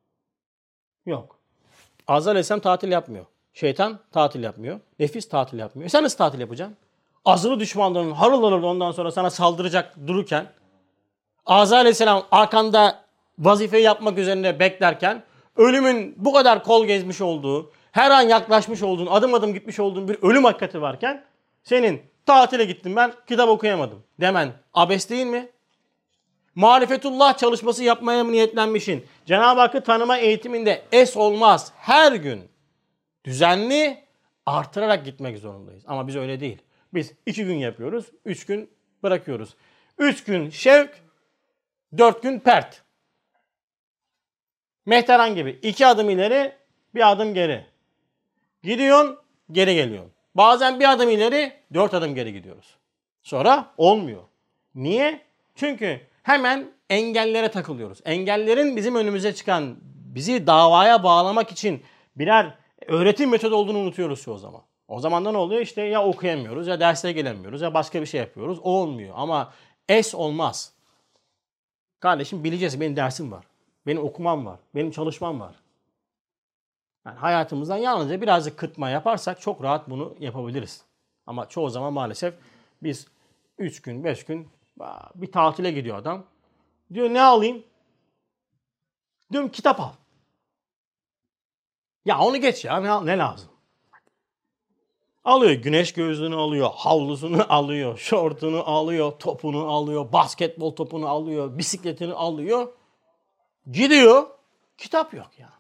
[1.07, 1.39] Yok.
[2.09, 3.25] Azrail Aleyhisselam tatil yapmıyor.
[3.53, 4.81] Şeytan tatil yapmıyor.
[4.99, 5.87] Nefis tatil yapmıyor.
[5.87, 6.77] E sen nasıl tatil yapacaksın?
[7.25, 10.47] Azılı düşmanların harıl harıl ondan sonra sana saldıracak dururken
[11.47, 13.05] Azrail Aleyhisselam arkanda
[13.39, 15.23] vazifeyi yapmak üzerine beklerken
[15.57, 20.19] ölümün bu kadar kol gezmiş olduğu, her an yaklaşmış olduğun, adım adım gitmiş olduğun bir
[20.23, 21.25] ölüm hakikati varken
[21.65, 25.49] senin tatile gittim ben kitap okuyamadım demen abes değil mi?
[26.55, 29.07] Marifetullah çalışması yapmaya niyetlenmişin.
[29.27, 31.73] Cenab-ı Hakk'ı tanıma eğitiminde es olmaz.
[31.77, 32.49] Her gün
[33.25, 34.05] düzenli
[34.47, 35.85] artırarak gitmek zorundayız.
[35.87, 36.59] Ama biz öyle değil.
[36.95, 38.71] Biz iki gün yapıyoruz, üç gün
[39.03, 39.55] bırakıyoruz.
[39.99, 40.91] Üç gün şevk,
[41.99, 42.83] dört gün pert.
[44.87, 45.59] Mehteran gibi.
[45.63, 46.53] iki adım ileri,
[46.95, 47.67] bir adım geri.
[48.63, 49.19] Gidiyorsun,
[49.53, 50.13] geri geliyorsun.
[50.35, 52.77] Bazen bir adım ileri, dört adım geri gidiyoruz.
[53.23, 54.23] Sonra olmuyor.
[54.75, 55.21] Niye?
[55.55, 58.01] Çünkü hemen engellere takılıyoruz.
[58.05, 59.77] Engellerin bizim önümüze çıkan,
[60.15, 61.83] bizi davaya bağlamak için
[62.17, 62.55] birer
[62.87, 64.63] öğretim metodu olduğunu unutuyoruz çoğu zaman.
[64.89, 65.61] O zaman da ne oluyor?
[65.61, 68.59] İşte ya okuyamıyoruz ya derslere gelemiyoruz ya başka bir şey yapıyoruz.
[68.59, 69.53] O olmuyor ama
[69.89, 70.73] es olmaz.
[72.01, 73.45] Kardeşim bileceğiz benim dersim var.
[73.87, 74.59] Benim okumam var.
[74.75, 75.55] Benim çalışmam var.
[77.07, 80.85] Yani hayatımızdan yalnızca birazcık kıtma yaparsak çok rahat bunu yapabiliriz.
[81.27, 82.35] Ama çoğu zaman maalesef
[82.83, 83.07] biz
[83.59, 84.49] 3 gün 5 gün
[85.15, 86.25] bir tatile gidiyor adam.
[86.95, 87.65] Diyor ne alayım?
[89.33, 89.93] Diyorum kitap al.
[92.05, 93.51] Ya onu geç ya ne, ne lazım?
[95.25, 102.73] Alıyor güneş gözlüğünü alıyor, havlusunu alıyor, şortunu alıyor, topunu alıyor, basketbol topunu alıyor, bisikletini alıyor.
[103.73, 104.27] Gidiyor,
[104.79, 105.53] kitap yok ya.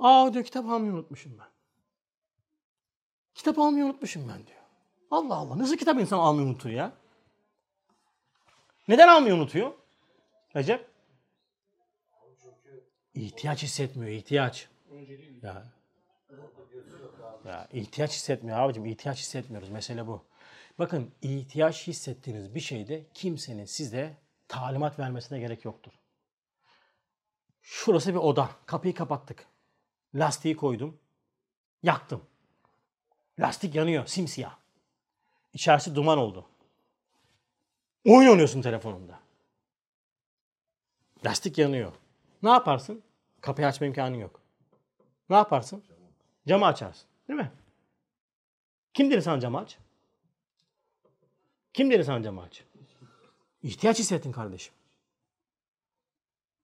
[0.00, 1.46] Aa diyor kitap almayı unutmuşum ben.
[3.34, 4.60] Kitap almayı unutmuşum ben diyor.
[5.10, 6.92] Allah Allah nasıl kitap insan almayı unutur ya?
[8.88, 9.72] Neden almayı unutuyor?
[10.56, 10.90] Recep?
[13.14, 14.68] İhtiyaç hissetmiyor, ihtiyaç.
[15.42, 15.66] Ya.
[17.46, 19.68] Ya ihtiyaç hissetmiyor abicim, ihtiyaç hissetmiyoruz.
[19.68, 20.24] Mesele bu.
[20.78, 24.16] Bakın ihtiyaç hissettiğiniz bir şeyde kimsenin size
[24.48, 25.92] talimat vermesine gerek yoktur.
[27.62, 28.50] Şurası bir oda.
[28.66, 29.46] Kapıyı kapattık.
[30.14, 30.98] Lastiği koydum.
[31.82, 32.24] Yaktım.
[33.38, 34.56] Lastik yanıyor, simsiyah.
[35.52, 36.48] İçerisi duman oldu.
[38.06, 39.20] Oyun oynuyorsun telefonunda.
[41.24, 41.92] Lastik yanıyor.
[42.42, 43.02] Ne yaparsın?
[43.40, 44.40] Kapıyı açma imkanın yok.
[45.30, 45.84] Ne yaparsın?
[46.48, 47.08] Camı açarsın.
[47.28, 47.52] Değil mi?
[48.94, 49.78] Kim dedi sana camı aç?
[51.74, 52.64] Kim dedi sana camı aç?
[53.62, 54.74] İhtiyaç hissettin kardeşim.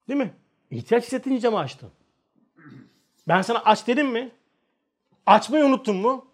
[0.09, 0.34] Değil mi?
[0.70, 1.90] İhtiyaç hissettince camı açtın.
[3.28, 4.32] Ben sana aç dedim mi?
[5.26, 6.26] Açmayı unuttun mu?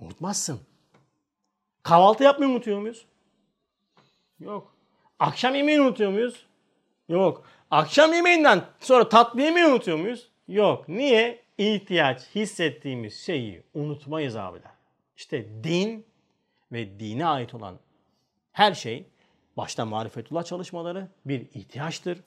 [0.00, 0.60] Unutmazsın.
[1.82, 3.06] Kahvaltı yapmayı unutuyor muyuz?
[4.40, 4.74] Yok.
[5.18, 6.46] Akşam yemeğini unutuyor muyuz?
[7.08, 7.44] Yok.
[7.70, 10.28] Akşam yemeğinden sonra tatlı yemeği unutuyor muyuz?
[10.48, 10.88] Yok.
[10.88, 11.46] Niye?
[11.58, 14.70] İhtiyaç hissettiğimiz şeyi unutmayız abiler.
[15.16, 16.06] İşte din
[16.72, 17.78] ve dine ait olan
[18.52, 19.06] her şey
[19.56, 22.18] başta marifetullah çalışmaları bir ihtiyaçtır.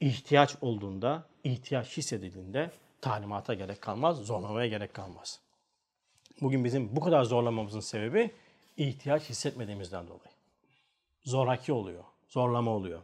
[0.00, 2.70] İhtiyaç olduğunda, ihtiyaç hissedildiğinde
[3.00, 5.40] talimata gerek kalmaz, zorlamaya gerek kalmaz.
[6.40, 8.30] Bugün bizim bu kadar zorlamamızın sebebi
[8.76, 10.33] ihtiyaç hissetmediğimizden dolayı.
[11.24, 13.00] Zoraki oluyor, zorlama oluyor.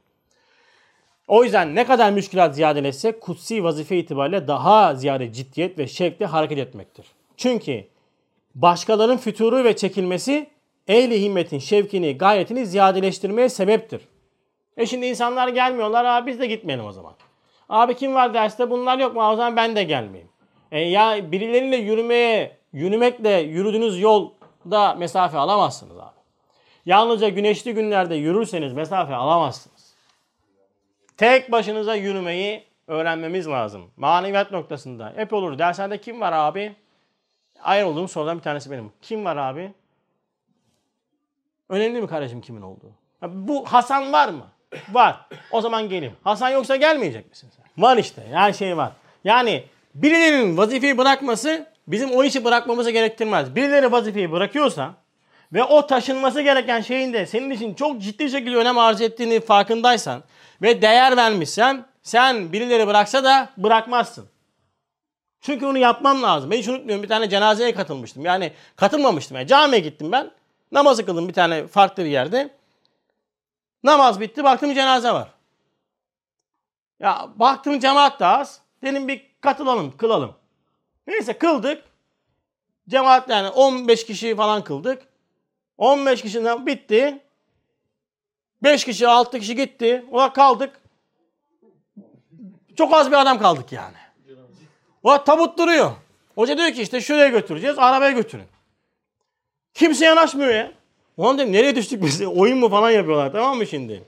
[1.28, 6.58] O yüzden ne kadar müşkilat ziyadeleşse kutsi vazife itibariyle daha ziyade ciddiyet ve şevkle hareket
[6.58, 7.06] etmektir.
[7.36, 7.84] Çünkü
[8.54, 10.50] başkalarının füturu ve çekilmesi
[10.88, 14.00] ehli himmetin şevkini, gayetini ziyadeleştirmeye sebeptir.
[14.76, 17.12] E şimdi insanlar gelmiyorlar, abi biz de gitmeyelim o zaman.
[17.68, 19.28] Abi kim var derste bunlar yok mu?
[19.30, 20.30] O zaman ben de gelmeyeyim.
[20.72, 26.19] E ya birileriyle yürümeye, yürümekle yürüdüğünüz yolda mesafe alamazsınız abi.
[26.86, 29.94] Yalnızca güneşli günlerde yürürseniz mesafe alamazsınız.
[31.16, 33.90] Tek başınıza yürümeyi öğrenmemiz lazım.
[33.96, 35.12] Maneviyat noktasında.
[35.16, 35.58] Hep olur.
[35.58, 36.74] Derslerde kim var abi?
[37.62, 38.92] Ayrıldığım sorudan bir tanesi benim.
[39.02, 39.72] Kim var abi?
[41.68, 42.90] Önemli mi kardeşim kimin olduğu?
[43.22, 44.46] Bu Hasan var mı?
[44.92, 45.26] Var.
[45.50, 46.12] O zaman gelin.
[46.24, 47.82] Hasan yoksa gelmeyecek misin sen?
[47.82, 48.22] Var işte.
[48.30, 48.92] Her şey var.
[49.24, 49.64] Yani
[49.94, 53.56] birilerinin vazifeyi bırakması bizim o işi bırakmamızı gerektirmez.
[53.56, 54.94] Birileri vazifeyi bırakıyorsa
[55.52, 60.22] ve o taşınması gereken şeyin de senin için çok ciddi şekilde önem arz ettiğini farkındaysan
[60.62, 64.28] ve değer vermişsen sen birileri bıraksa da bırakmazsın.
[65.40, 66.50] Çünkü onu yapmam lazım.
[66.50, 68.24] Ben hiç unutmuyorum bir tane cenazeye katılmıştım.
[68.24, 69.36] Yani katılmamıştım.
[69.36, 70.30] Yani camiye gittim ben.
[70.72, 72.50] Namazı kıldım bir tane farklı bir yerde.
[73.82, 75.28] Namaz bitti baktım cenaze var.
[77.00, 78.60] Ya baktım cemaat da az.
[78.82, 80.34] Dedim bir katılalım kılalım.
[81.06, 81.84] Neyse kıldık.
[82.88, 85.09] Cemaat yani 15 kişi falan kıldık.
[85.80, 87.18] 15 kişiden bitti.
[88.62, 90.04] 5 kişi 6 kişi gitti.
[90.10, 90.80] Ola kaldık.
[92.76, 93.96] Çok az bir adam kaldık yani.
[95.02, 95.90] O tabut duruyor.
[96.34, 97.78] Hoca diyor ki işte şuraya götüreceğiz.
[97.78, 98.44] Arabaya götürün.
[99.74, 100.72] Kimse yanaşmıyor ya.
[101.16, 102.22] Ulan dedim nereye düştük biz?
[102.26, 104.04] Oyun mu falan yapıyorlar tamam mı şimdi?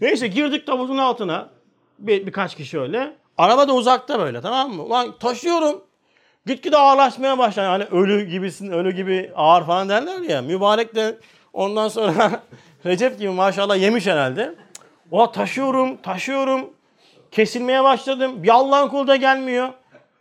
[0.00, 1.50] Neyse girdik tabutun altına.
[1.98, 3.16] Bir, birkaç kişi öyle.
[3.38, 4.82] Araba da uzakta böyle tamam mı?
[4.82, 5.84] Ulan taşıyorum.
[6.46, 7.66] Gitgide ağırlaşmaya başladı.
[7.66, 10.42] Hani ölü gibisin, ölü gibi ağır falan derler ya.
[10.42, 11.18] Mübarek de
[11.52, 12.30] ondan sonra
[12.86, 14.54] Recep gibi maşallah yemiş herhalde.
[15.10, 16.70] O taşıyorum, taşıyorum.
[17.30, 18.42] Kesilmeye başladım.
[18.42, 19.68] Bir Allah'ın kulu da gelmiyor.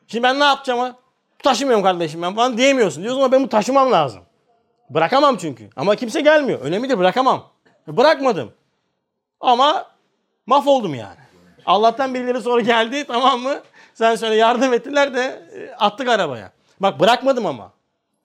[0.08, 0.96] Şimdi ben ne yapacağım ha?
[1.44, 3.04] Taşımıyorum kardeşim ben falan diyemiyorsun.
[3.04, 4.22] Diyorsun ama ben bunu taşımam lazım.
[4.90, 5.70] Bırakamam çünkü.
[5.76, 6.60] Ama kimse gelmiyor.
[6.60, 7.44] Önemlidir bırakamam.
[7.88, 8.52] Bırakmadım.
[9.40, 9.86] Ama
[10.46, 11.20] mahvoldum yani.
[11.66, 13.62] Allah'tan birileri sonra geldi tamam mı?
[14.02, 16.52] Sen söyle yardım ettiler de e, attık arabaya.
[16.80, 17.74] Bak bırakmadım ama.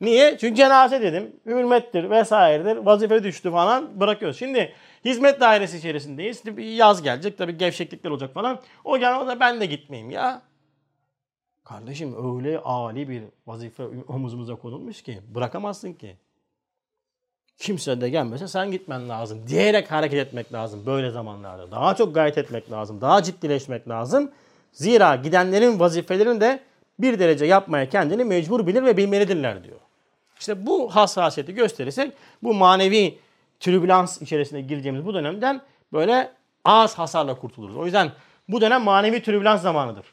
[0.01, 0.39] Niye?
[0.39, 1.37] Çünkü cenaze dedim.
[1.47, 2.77] Hürmettir vesairedir.
[2.77, 4.39] Vazife düştü falan bırakıyoruz.
[4.39, 4.73] Şimdi
[5.05, 6.43] hizmet dairesi içerisindeyiz.
[6.59, 8.61] Yaz gelecek tabii gevşeklikler olacak falan.
[8.85, 10.43] O da ben de gitmeyeyim ya.
[11.65, 16.17] Kardeşim öyle âli bir vazife omuzumuza konulmuş ki bırakamazsın ki.
[17.59, 21.71] Kimse de gelmese sen gitmen lazım diyerek hareket etmek lazım böyle zamanlarda.
[21.71, 23.01] Daha çok gayret etmek lazım.
[23.01, 24.31] Daha ciddileşmek lazım.
[24.77, 26.61] Zira gidenlerin vazifelerini de
[26.99, 29.77] bir derece yapmaya kendini mecbur bilir ve bilmelidirler diyor.
[30.41, 32.13] İşte bu hassasiyeti gösterirsek
[32.43, 33.19] bu manevi
[33.61, 35.61] türbülans içerisine gireceğimiz bu dönemden
[35.93, 36.33] böyle
[36.65, 37.77] az hasarla kurtuluruz.
[37.77, 38.13] O yüzden
[38.49, 40.07] bu dönem manevi türbülans zamanıdır.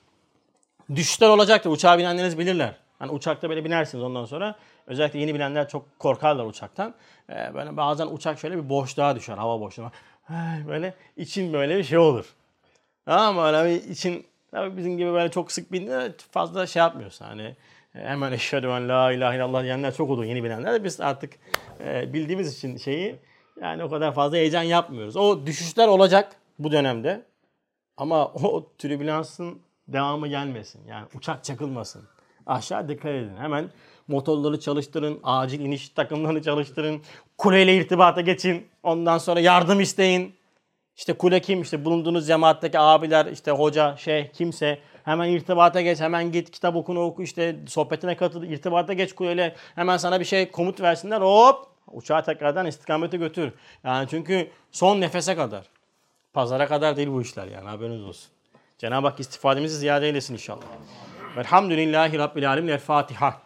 [0.96, 1.70] Düşüşler olacaktır.
[1.70, 2.76] Uçağa binenleriniz bilirler.
[3.00, 4.56] Hani uçakta böyle binersiniz ondan sonra.
[4.88, 6.94] Özellikle yeni bilenler çok korkarlar uçaktan.
[7.30, 9.38] Ee, böyle bazen uçak şöyle bir boşluğa düşer.
[9.38, 9.92] Hava boşluğuna.
[10.68, 12.26] Böyle için böyle bir şey olur.
[13.06, 13.42] Tamam mı?
[13.42, 17.26] Öyle bir için tabii bizim gibi böyle çok sık bindiğinde fazla şey yapmıyorsun.
[17.26, 17.56] Hani
[17.96, 21.34] e, hemen eşhedü en la ilahe illallah diyenler çok olur yeni bilenler de biz artık
[21.86, 23.16] e, bildiğimiz için şeyi
[23.62, 25.16] yani o kadar fazla heyecan yapmıyoruz.
[25.18, 27.22] O düşüşler olacak bu dönemde.
[27.98, 30.88] Ama o türbülansın devamı gelmesin.
[30.88, 32.04] Yani uçak çakılmasın.
[32.46, 33.38] Aşağı dikkat edin.
[33.38, 33.70] Hemen
[34.08, 35.20] motorları çalıştırın.
[35.24, 37.02] Acil iniş takımlarını çalıştırın.
[37.38, 38.68] Kuleyle irtibata geçin.
[38.84, 40.36] Ondan sonra yardım isteyin.
[40.98, 41.62] İşte kule kim?
[41.62, 44.80] İşte bulunduğunuz cemaatteki abiler, işte hoca, şeyh, kimse.
[45.04, 49.56] Hemen irtibata geç, hemen git kitap okunu oku, işte sohbetine katıl, irtibata geç kuleyle.
[49.76, 51.22] Hemen sana bir şey komut versinler.
[51.22, 51.68] Hop!
[51.92, 53.54] Uçağı tekrardan istikamete götür.
[53.84, 55.66] Yani çünkü son nefese kadar.
[56.34, 58.32] Pazara kadar değil bu işler yani haberiniz olsun.
[58.78, 60.64] Cenab-ı Hak istifademizi ziyade eylesin inşallah.
[61.38, 62.72] Velhamdülillahi Rabbil Alemin.
[62.72, 63.42] El Fatiha.